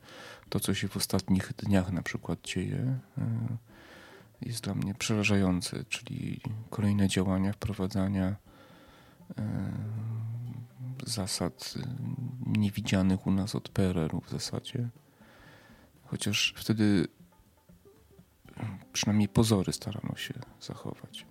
to, 0.49 0.59
co 0.59 0.73
się 0.73 0.87
w 0.87 0.97
ostatnich 0.97 1.53
dniach 1.57 1.91
na 1.91 2.01
przykład 2.01 2.41
dzieje, 2.41 2.99
y, 3.17 3.21
jest 4.41 4.63
dla 4.63 4.75
mnie 4.75 4.93
przerażające, 4.93 5.85
czyli 5.85 6.41
kolejne 6.69 7.07
działania 7.07 7.53
wprowadzania 7.53 8.35
e, 9.37 9.71
zasad 11.05 11.73
niewidzianych 12.45 13.27
u 13.27 13.31
nas 13.31 13.55
od 13.55 13.69
PRL-u 13.69 14.21
w 14.21 14.29
zasadzie. 14.29 14.89
Chociaż 16.05 16.53
wtedy 16.57 17.07
przynajmniej 18.93 19.29
pozory 19.29 19.73
starano 19.73 20.15
się 20.15 20.33
zachować. 20.61 21.25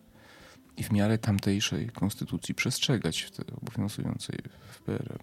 I 0.76 0.82
w 0.82 0.92
miarę 0.92 1.18
tamtejszej 1.18 1.88
konstytucji 1.88 2.54
przestrzegać 2.54 3.30
tej 3.30 3.46
obowiązującej 3.62 4.38
w 4.68 4.82
PRL. 4.82 5.18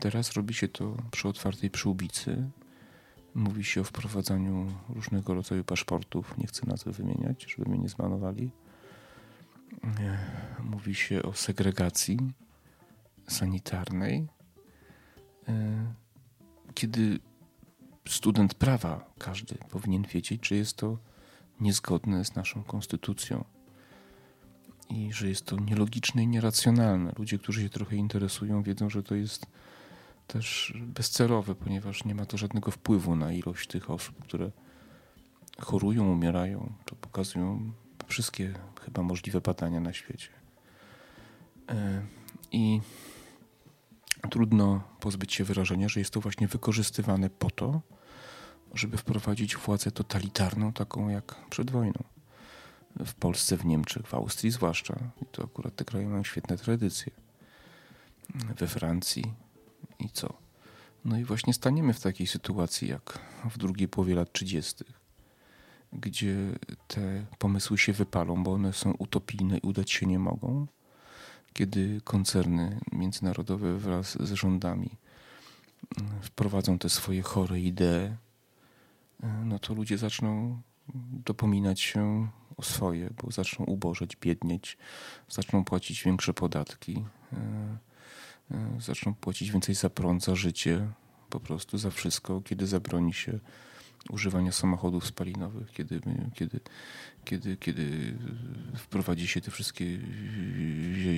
Teraz 0.00 0.32
robi 0.32 0.54
się 0.54 0.68
to 0.68 0.96
przy 1.10 1.28
otwartej 1.28 1.70
przyłbicy, 1.70 2.50
Mówi 3.34 3.64
się 3.64 3.80
o 3.80 3.84
wprowadzaniu 3.84 4.66
różnego 4.88 5.34
rodzaju 5.34 5.64
paszportów. 5.64 6.38
Nie 6.38 6.46
chcę 6.46 6.66
nazwy 6.66 6.92
wymieniać, 6.92 7.46
żeby 7.56 7.70
mnie 7.70 7.78
nie 7.78 7.88
zmanowali. 7.88 8.50
Mówi 10.60 10.94
się 10.94 11.22
o 11.22 11.32
segregacji 11.32 12.18
sanitarnej. 13.28 14.28
E, 15.48 15.94
kiedy 16.74 17.18
student 18.08 18.54
prawa, 18.54 19.10
każdy 19.18 19.54
powinien 19.70 20.02
wiedzieć, 20.02 20.48
że 20.48 20.56
jest 20.56 20.76
to 20.76 20.98
niezgodne 21.60 22.24
z 22.24 22.34
naszą 22.34 22.62
konstytucją 22.62 23.44
i 24.90 25.12
że 25.12 25.28
jest 25.28 25.44
to 25.44 25.56
nielogiczne 25.56 26.22
i 26.22 26.26
nieracjonalne. 26.26 27.12
Ludzie, 27.18 27.38
którzy 27.38 27.62
się 27.62 27.68
trochę 27.68 27.96
interesują, 27.96 28.62
wiedzą, 28.62 28.90
że 28.90 29.02
to 29.02 29.14
jest 29.14 29.46
też 30.28 30.74
bezcelowe, 30.76 31.54
ponieważ 31.54 32.04
nie 32.04 32.14
ma 32.14 32.26
to 32.26 32.36
żadnego 32.36 32.70
wpływu 32.70 33.16
na 33.16 33.32
ilość 33.32 33.68
tych 33.68 33.90
osób, 33.90 34.24
które 34.24 34.50
chorują, 35.60 36.12
umierają. 36.12 36.72
To 36.84 36.96
pokazują 36.96 37.72
wszystkie 38.06 38.54
chyba 38.84 39.02
możliwe 39.02 39.40
badania 39.40 39.80
na 39.80 39.92
świecie. 39.92 40.28
E, 41.68 42.02
I 42.52 42.80
trudno 44.30 44.82
pozbyć 45.00 45.34
się 45.34 45.44
wrażenia, 45.44 45.88
że 45.88 46.00
jest 46.00 46.12
to 46.12 46.20
właśnie 46.20 46.48
wykorzystywane 46.48 47.30
po 47.30 47.50
to, 47.50 47.80
żeby 48.74 48.96
wprowadzić 48.96 49.56
władzę 49.56 49.90
totalitarną, 49.90 50.72
taką 50.72 51.08
jak 51.08 51.34
przed 51.50 51.70
wojną. 51.70 52.04
W 53.06 53.14
Polsce, 53.14 53.56
w 53.56 53.66
Niemczech, 53.66 54.06
w 54.06 54.14
Austrii 54.14 54.50
zwłaszcza. 54.50 54.98
I 55.22 55.26
to 55.26 55.44
akurat 55.44 55.76
te 55.76 55.84
kraje 55.84 56.08
mają 56.08 56.24
świetne 56.24 56.56
tradycje. 56.56 57.12
We 58.34 58.66
Francji, 58.66 59.24
i 59.98 60.10
co? 60.10 60.34
No 61.04 61.18
i 61.18 61.24
właśnie 61.24 61.54
staniemy 61.54 61.92
w 61.92 62.00
takiej 62.00 62.26
sytuacji 62.26 62.88
jak 62.88 63.18
w 63.50 63.58
drugiej 63.58 63.88
połowie 63.88 64.14
lat 64.14 64.32
30., 64.32 64.84
gdzie 65.92 66.36
te 66.88 67.24
pomysły 67.38 67.78
się 67.78 67.92
wypalą, 67.92 68.42
bo 68.42 68.52
one 68.52 68.72
są 68.72 68.92
utopijne 68.98 69.58
i 69.58 69.66
udać 69.66 69.90
się 69.90 70.06
nie 70.06 70.18
mogą, 70.18 70.66
kiedy 71.52 72.00
koncerny 72.04 72.80
międzynarodowe 72.92 73.78
wraz 73.78 74.22
z 74.22 74.32
rządami 74.32 74.90
mm, 75.98 76.22
wprowadzą 76.22 76.78
te 76.78 76.88
swoje 76.88 77.22
chore 77.22 77.60
idee, 77.60 78.16
no 79.44 79.58
to 79.58 79.74
ludzie 79.74 79.98
zaczną 79.98 80.60
dopominać 81.24 81.80
się 81.80 82.28
o 82.56 82.62
swoje, 82.62 83.10
bo 83.22 83.30
zaczną 83.30 83.64
ubożeć, 83.64 84.16
biednieć, 84.16 84.78
zaczną 85.28 85.64
płacić 85.64 86.04
większe 86.04 86.34
podatki 86.34 87.04
zaczną 88.80 89.14
płacić 89.14 89.50
więcej 89.50 89.74
za 89.74 89.90
prąd, 89.90 90.24
za 90.24 90.34
życie, 90.34 90.88
po 91.30 91.40
prostu 91.40 91.78
za 91.78 91.90
wszystko, 91.90 92.40
kiedy 92.40 92.66
zabroni 92.66 93.14
się 93.14 93.38
używania 94.10 94.52
samochodów 94.52 95.06
spalinowych, 95.06 95.72
kiedy, 95.72 96.00
kiedy, 96.34 96.60
kiedy, 97.24 97.56
kiedy 97.56 98.14
wprowadzi 98.76 99.28
się 99.28 99.40
te 99.40 99.50
wszystkie 99.50 99.84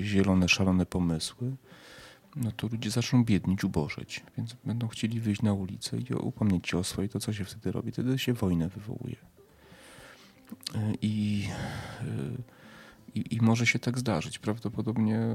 zielone, 0.03 0.49
szalone 0.49 0.87
pomysły, 0.87 1.57
no 2.37 2.53
to 2.53 2.69
ludzie 2.69 2.91
zaczną 2.91 3.25
biednić, 3.25 3.65
ubożeć, 3.65 4.25
więc 4.37 4.57
będą 4.65 4.89
chcieli 4.89 5.21
wyjść 5.21 5.43
na 5.43 5.53
ulicę 5.53 5.99
i 5.99 6.15
upomnieć 6.15 6.69
się 6.69 6.79
o 6.79 6.85
swoje, 6.85 7.09
to 7.09 7.21
co 7.21 7.33
się 7.33 7.45
wtedy 7.45 7.73
robi? 7.73 7.93
Wtedy 7.93 8.19
się 8.19 8.33
wojnę 8.33 8.69
wywołuje. 8.69 9.17
I, 11.03 11.49
i, 13.15 13.35
i 13.35 13.41
może 13.41 13.67
się 13.67 13.79
tak 13.79 13.99
zdarzyć. 13.99 14.39
Prawdopodobnie 14.39 15.35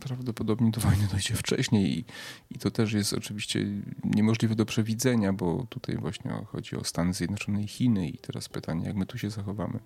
prawdopodobnie 0.00 0.70
do 0.70 0.80
wojny 0.80 1.08
dojdzie 1.12 1.34
wcześniej 1.34 1.98
i, 1.98 2.04
i 2.50 2.58
to 2.58 2.70
też 2.70 2.92
jest 2.92 3.12
oczywiście 3.12 3.66
niemożliwe 4.04 4.54
do 4.54 4.66
przewidzenia, 4.66 5.32
bo 5.32 5.66
tutaj 5.68 5.96
właśnie 5.96 6.30
chodzi 6.46 6.76
o 6.76 6.84
Stany 6.84 7.14
Zjednoczone 7.14 7.62
i 7.62 7.68
Chiny 7.68 8.08
i 8.08 8.18
teraz 8.18 8.48
pytanie, 8.48 8.86
jak 8.86 8.96
my 8.96 9.06
tu 9.06 9.18
się 9.18 9.30
zachowamy 9.30 9.78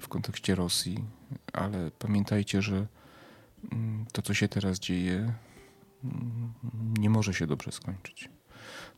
w 0.00 0.08
kontekście 0.08 0.54
Rosji, 0.54 1.04
ale 1.52 1.90
pamiętajcie, 1.98 2.62
że 2.62 2.86
mm, 3.72 4.06
to, 4.12 4.22
co 4.22 4.34
się 4.34 4.48
teraz 4.48 4.78
dzieje, 4.78 5.32
mm, 6.04 6.52
nie 6.98 7.10
może 7.10 7.34
się 7.34 7.46
dobrze 7.46 7.72
skończyć. 7.72 8.28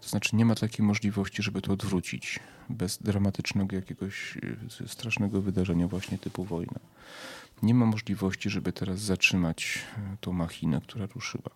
To 0.00 0.08
znaczy 0.08 0.36
nie 0.36 0.44
ma 0.44 0.54
takiej 0.54 0.86
możliwości, 0.86 1.42
żeby 1.42 1.62
to 1.62 1.72
odwrócić 1.72 2.40
bez 2.68 2.98
dramatycznego 2.98 3.76
jakiegoś 3.76 4.38
e, 4.82 4.88
strasznego 4.88 5.42
wydarzenia 5.42 5.88
właśnie 5.88 6.18
typu 6.18 6.44
wojna. 6.44 6.80
Nie 7.62 7.74
ma 7.74 7.86
możliwości, 7.86 8.50
żeby 8.50 8.72
teraz 8.72 9.00
zatrzymać 9.00 9.78
e, 9.96 10.16
tą 10.20 10.32
machinę, 10.32 10.80
która 10.80 11.06
ruszyła. 11.06 11.50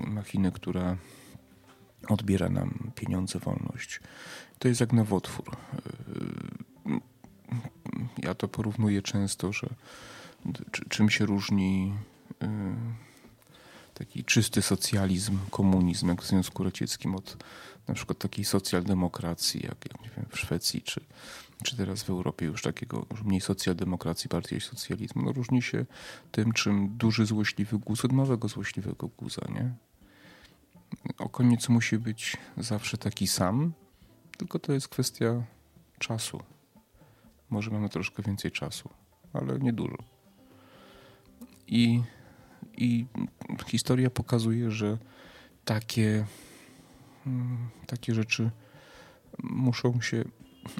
Machinę, 0.00 0.52
która 0.52 0.96
odbiera 2.08 2.48
nam 2.48 2.92
pieniądze, 2.94 3.38
wolność. 3.38 4.00
To 4.58 4.68
jest 4.68 4.80
jak 4.80 4.92
nowotwór. 4.92 5.56
E, 5.56 7.00
ja 8.18 8.34
to 8.34 8.48
porównuję 8.48 9.02
często, 9.02 9.52
że 9.52 9.68
czym 10.88 11.10
się 11.10 11.26
różni 11.26 11.94
taki 13.94 14.24
czysty 14.24 14.62
socjalizm, 14.62 15.38
komunizm, 15.50 16.08
jak 16.08 16.22
w 16.22 16.26
Związku 16.26 16.64
Radzieckim, 16.64 17.14
od 17.14 17.36
na 17.88 17.94
przykład 17.94 18.18
takiej 18.18 18.44
socjaldemokracji, 18.44 19.60
jak, 19.62 19.76
jak 19.92 20.02
nie 20.02 20.10
wiem, 20.16 20.26
w 20.30 20.38
Szwecji, 20.38 20.82
czy, 20.82 21.00
czy 21.62 21.76
teraz 21.76 22.02
w 22.02 22.10
Europie 22.10 22.46
już 22.46 22.62
takiego 22.62 23.06
już 23.10 23.22
mniej 23.22 23.40
socjaldemokracji, 23.40 24.28
bardziej 24.28 24.60
socjalizmu. 24.60 25.22
No, 25.22 25.32
różni 25.32 25.62
się 25.62 25.86
tym, 26.32 26.52
czym 26.52 26.96
duży 26.96 27.26
złośliwy 27.26 27.78
guz 27.78 28.04
od 28.04 28.12
małego 28.12 28.48
złośliwego 28.48 29.08
guza, 29.08 29.42
nie? 29.54 29.74
O 31.18 31.28
koniec 31.28 31.68
musi 31.68 31.98
być 31.98 32.36
zawsze 32.56 32.98
taki 32.98 33.26
sam, 33.26 33.72
tylko 34.38 34.58
to 34.58 34.72
jest 34.72 34.88
kwestia 34.88 35.42
czasu. 35.98 36.42
Może 37.50 37.70
mamy 37.70 37.88
troszkę 37.88 38.22
więcej 38.22 38.50
czasu, 38.50 38.88
ale 39.32 39.58
nie 39.58 39.72
dużo. 39.72 39.96
I 41.66 42.02
i 42.76 43.06
historia 43.66 44.10
pokazuje, 44.10 44.70
że 44.70 44.98
takie, 45.64 46.24
mm, 47.26 47.68
takie 47.86 48.14
rzeczy 48.14 48.50
muszą 49.42 50.00
się 50.00 50.24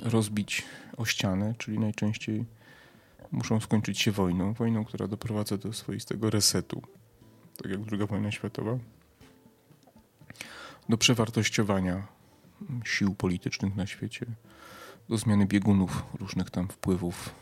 rozbić 0.02 0.64
o 0.96 1.04
ścianę, 1.04 1.54
czyli 1.58 1.78
najczęściej 1.78 2.44
muszą 3.32 3.60
skończyć 3.60 4.00
się 4.00 4.10
wojną. 4.10 4.52
Wojną, 4.52 4.84
która 4.84 5.08
doprowadza 5.08 5.56
do 5.56 5.72
swoistego 5.72 6.30
resetu, 6.30 6.82
tak 7.62 7.72
jak 7.72 7.80
II 7.92 8.06
wojna 8.06 8.30
światowa, 8.30 8.78
do 10.88 10.98
przewartościowania 10.98 12.06
sił 12.84 13.14
politycznych 13.14 13.76
na 13.76 13.86
świecie, 13.86 14.26
do 15.08 15.18
zmiany 15.18 15.46
biegunów 15.46 16.02
różnych 16.20 16.50
tam 16.50 16.68
wpływów 16.68 17.34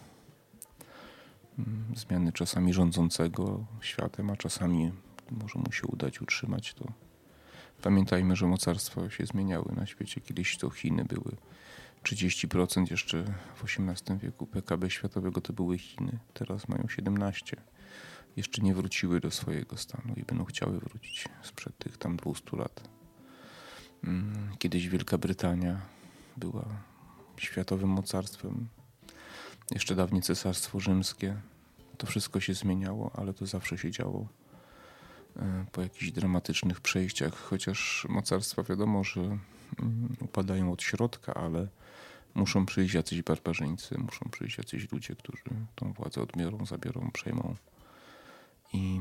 zmiany 1.97 2.33
czasami 2.33 2.73
rządzącego 2.73 3.67
światem, 3.81 4.31
a 4.31 4.37
czasami 4.37 4.93
może 5.31 5.59
mu 5.59 5.73
się 5.73 5.87
udać 5.87 6.21
utrzymać 6.23 6.75
to. 6.75 6.93
Pamiętajmy, 7.83 8.37
że 8.37 8.47
mocarstwa 8.47 9.11
się 9.11 9.27
zmieniały 9.27 9.73
na 9.77 9.87
świecie. 9.87 10.21
Kiedyś 10.21 10.59
to 10.59 10.71
Chiny 10.71 11.05
były 11.05 11.37
30% 12.03 12.91
jeszcze 12.91 13.25
w 13.55 13.65
XVIII 13.65 14.19
wieku 14.19 14.47
PKB 14.47 14.91
światowego 14.91 15.41
to 15.41 15.53
były 15.53 15.79
Chiny. 15.79 16.19
Teraz 16.35 16.69
mają 16.69 16.89
17. 16.89 17.57
Jeszcze 18.37 18.63
nie 18.63 18.75
wróciły 18.75 19.21
do 19.21 19.31
swojego 19.31 19.77
stanu 19.77 20.15
i 20.17 20.23
będą 20.23 20.45
chciały 20.45 20.81
wrócić 20.81 21.29
sprzed 21.43 21.79
tych 21.79 21.99
tam 21.99 22.17
200 22.17 22.57
lat. 22.57 22.89
Mm, 24.05 24.57
kiedyś 24.59 24.89
Wielka 24.89 25.19
Brytania 25.19 25.81
była 26.37 26.65
światowym 27.37 27.89
mocarstwem. 27.89 28.69
Jeszcze 29.71 29.95
dawniej 29.95 30.23
Cesarstwo 30.23 30.81
Rzymskie 30.81 31.37
to 31.99 32.07
wszystko 32.07 32.41
się 32.41 32.55
zmieniało, 32.55 33.11
ale 33.15 33.35
to 33.35 33.47
zawsze 33.47 33.79
się 33.79 33.91
działo 33.91 34.29
e, 35.37 35.65
po 35.73 35.83
jakichś 35.83 36.11
dramatycznych 36.11 36.81
przejściach, 36.81 37.35
chociaż 37.35 38.07
mocarstwa 38.09 38.63
wiadomo, 38.63 39.05
że 39.05 39.21
mm, 39.21 40.17
upadają 40.21 40.73
od 40.73 40.83
środka, 40.83 41.35
ale 41.35 41.69
muszą 42.35 42.67
przyjść 42.67 42.95
jacyś 42.95 43.23
barbarzyńcy, 43.23 43.99
muszą 43.99 44.31
przyjść 44.31 44.59
jacyś 44.59 44.93
ludzie, 44.93 45.17
którzy 45.17 45.43
tą 45.75 45.93
władzę 45.93 46.23
odbiorą, 46.23 46.67
zabiorą, 46.67 47.11
przejmą. 47.11 47.55
I 48.73 49.01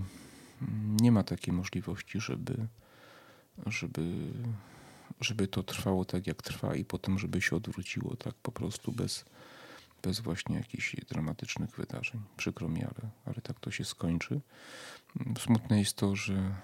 mm, 0.61 0.97
nie 0.97 1.11
ma 1.11 1.23
takiej 1.23 1.53
możliwości, 1.53 2.19
żeby, 2.21 2.67
żeby, 3.65 4.31
żeby 5.21 5.47
to 5.47 5.63
trwało 5.63 6.05
tak, 6.05 6.27
jak 6.27 6.41
trwa, 6.41 6.75
i 6.75 6.85
potem, 6.85 7.19
żeby 7.19 7.41
się 7.41 7.55
odwróciło 7.55 8.15
tak 8.15 8.33
po 8.33 8.51
prostu 8.51 8.91
bez, 8.91 9.25
bez 10.01 10.19
właśnie 10.19 10.55
jakichś 10.55 10.95
dramatycznych 11.09 11.75
wydarzeń. 11.75 12.21
Przykro 12.37 12.69
mi, 12.69 12.83
ale, 12.83 13.09
ale 13.25 13.35
tak 13.35 13.59
to 13.59 13.71
się 13.71 13.85
skończy. 13.85 14.41
Smutne 15.39 15.79
jest 15.79 15.93
to, 15.97 16.15
że, 16.15 16.55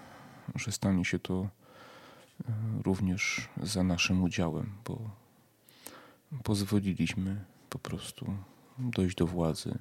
że 0.54 0.72
stanie 0.72 1.04
się 1.04 1.18
to 1.18 1.34
e, 1.42 2.52
również 2.82 3.48
za 3.62 3.82
naszym 3.82 4.22
udziałem, 4.22 4.72
bo 4.84 5.10
pozwoliliśmy 6.44 7.44
po 7.70 7.78
prostu 7.78 8.36
dojść 8.78 9.16
do 9.16 9.26
władzy 9.26 9.78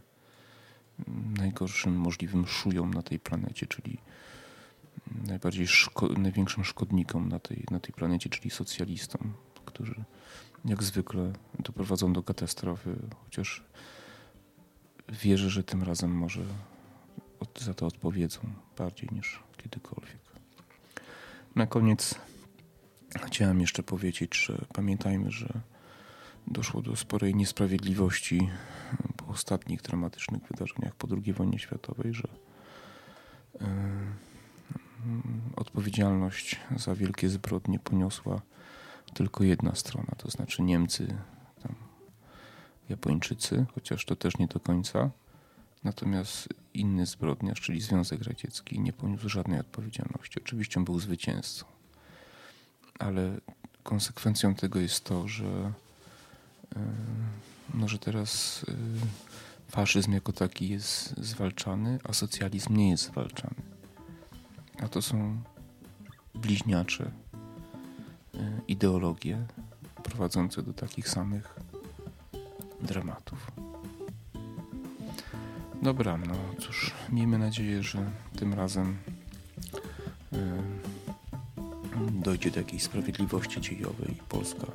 najgorszym 1.38 1.96
możliwym 1.96 2.48
szujom 2.48 2.94
na 2.94 3.02
tej 3.02 3.20
planecie, 3.20 3.68
czyli 3.68 3.98
najbardziej 5.28 5.68
szko 5.68 6.08
największym 6.08 6.64
szkodnikom 6.64 7.30
na 7.30 7.40
tej, 7.40 7.66
na 7.72 7.80
tej 7.80 7.94
planecie, 7.94 8.30
czyli 8.30 8.50
socjalistom, 8.50 9.34
którzy 9.66 10.04
jak 10.66 10.84
zwykle 10.84 11.34
doprowadzą 11.60 12.14
do 12.14 12.24
katastrofy, 12.24 12.96
chociaż 13.24 13.64
wierzę, 15.10 15.50
że 15.50 15.64
tym 15.64 15.84
razem 15.84 16.12
może 16.12 16.42
za 17.60 17.74
to 17.74 17.86
odpowiedzą 17.86 18.40
bardziej 18.78 19.10
niż 19.12 19.40
kiedykolwiek. 19.58 20.26
Na 21.56 21.68
koniec 21.68 22.16
chciałem 23.26 23.62
jeszcze 23.62 23.84
powiedzieć, 23.84 24.46
że 24.46 24.66
pamiętajmy, 24.74 25.32
że 25.32 25.48
doszło 26.48 26.82
do 26.82 26.96
sporej 26.96 27.36
niesprawiedliwości 27.36 28.50
po 29.18 29.26
ostatnich 29.28 29.82
dramatycznych 29.82 30.44
wydarzeniach 30.44 30.96
po 30.96 31.08
II 31.12 31.34
wojnie 31.34 31.60
światowej, 31.60 32.14
że 32.14 32.28
odpowiedzialność 35.56 36.60
za 36.76 36.96
wielkie 36.96 37.30
zbrodnie 37.30 37.80
poniosła 37.80 38.42
tylko 39.14 39.44
jedna 39.44 39.76
strona, 39.76 40.12
to 40.18 40.30
znaczy 40.30 40.62
Niemcy, 40.62 41.18
Japończycy, 42.90 43.66
chociaż 43.76 44.06
to 44.06 44.16
też 44.16 44.38
nie 44.38 44.48
do 44.48 44.60
końca. 44.60 45.10
Natomiast 45.84 46.50
inny 46.74 47.06
zbrodniarz, 47.06 47.62
czyli 47.62 47.82
Związek 47.82 48.24
Radziecki, 48.24 48.80
nie 48.80 48.94
poniósł 48.94 49.30
żadnej 49.30 49.60
odpowiedzialności. 49.60 50.40
Oczywiście 50.44 50.80
on 50.80 50.86
był 50.86 51.00
zwycięzcą, 51.00 51.66
ale 53.00 53.38
konsekwencją 53.84 54.56
tego 54.56 54.80
jest 54.80 55.04
to, 55.04 55.28
że, 55.28 55.74
e, 56.76 56.80
no, 57.74 57.88
że 57.88 58.00
teraz 58.00 58.62
e, 58.70 58.74
faszyzm 59.72 60.12
jako 60.12 60.34
taki 60.34 60.70
jest 60.70 61.18
zwalczany, 61.18 62.00
a 62.04 62.14
socjalizm 62.14 62.76
nie 62.76 62.90
jest 62.90 63.04
zwalczany. 63.04 63.62
A 64.80 64.88
to 64.88 65.02
są 65.02 65.42
bliźniacze 66.36 67.12
ideologie 68.68 69.46
prowadzące 70.04 70.64
do 70.64 70.74
takich 70.74 71.10
samych 71.10 71.60
dramatów. 72.82 73.52
Dobra, 75.82 76.18
no 76.18 76.36
cóż, 76.60 76.92
miejmy 77.10 77.38
nadzieję, 77.38 77.84
że 77.84 78.12
tym 78.40 78.54
razem 78.54 78.98
e, 80.34 80.38
dojdzie 82.12 82.52
do 82.52 82.60
jakiejś 82.60 82.84
sprawiedliwości 82.84 83.62
dziejowej 83.62 84.12
i 84.12 84.24
Polska 84.30 84.68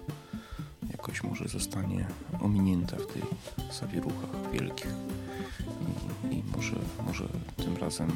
jakoś 0.90 1.22
może 1.22 1.48
zostanie 1.48 2.06
ominięta 2.40 2.96
w 2.96 3.06
tych 3.06 3.24
zawieruchach 3.80 4.52
wielkich 4.52 4.94
i, 6.30 6.34
i 6.34 6.42
może, 6.56 6.76
może 7.06 7.24
tym 7.56 7.76
razem 7.76 8.10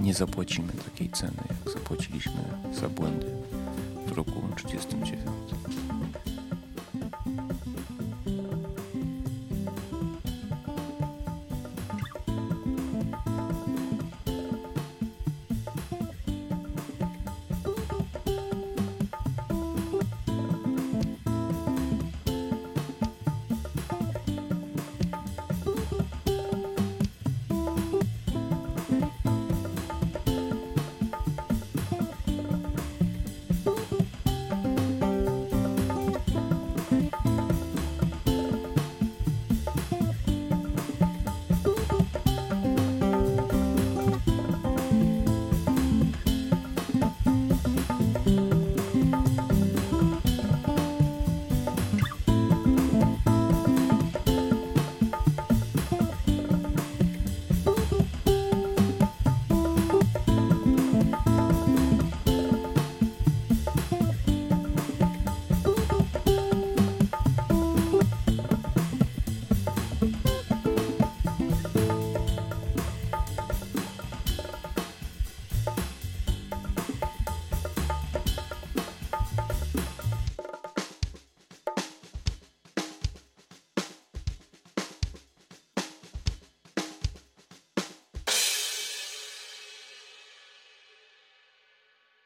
nie 0.00 0.14
zapłacimy 0.14 0.72
takiej 0.72 1.10
ceny, 1.10 1.42
jak 1.48 1.74
zapłaciliśmy 1.74 2.44
za 2.72 2.88
błędy 2.88 3.37
roku 4.12 4.40
1939. 4.56 5.87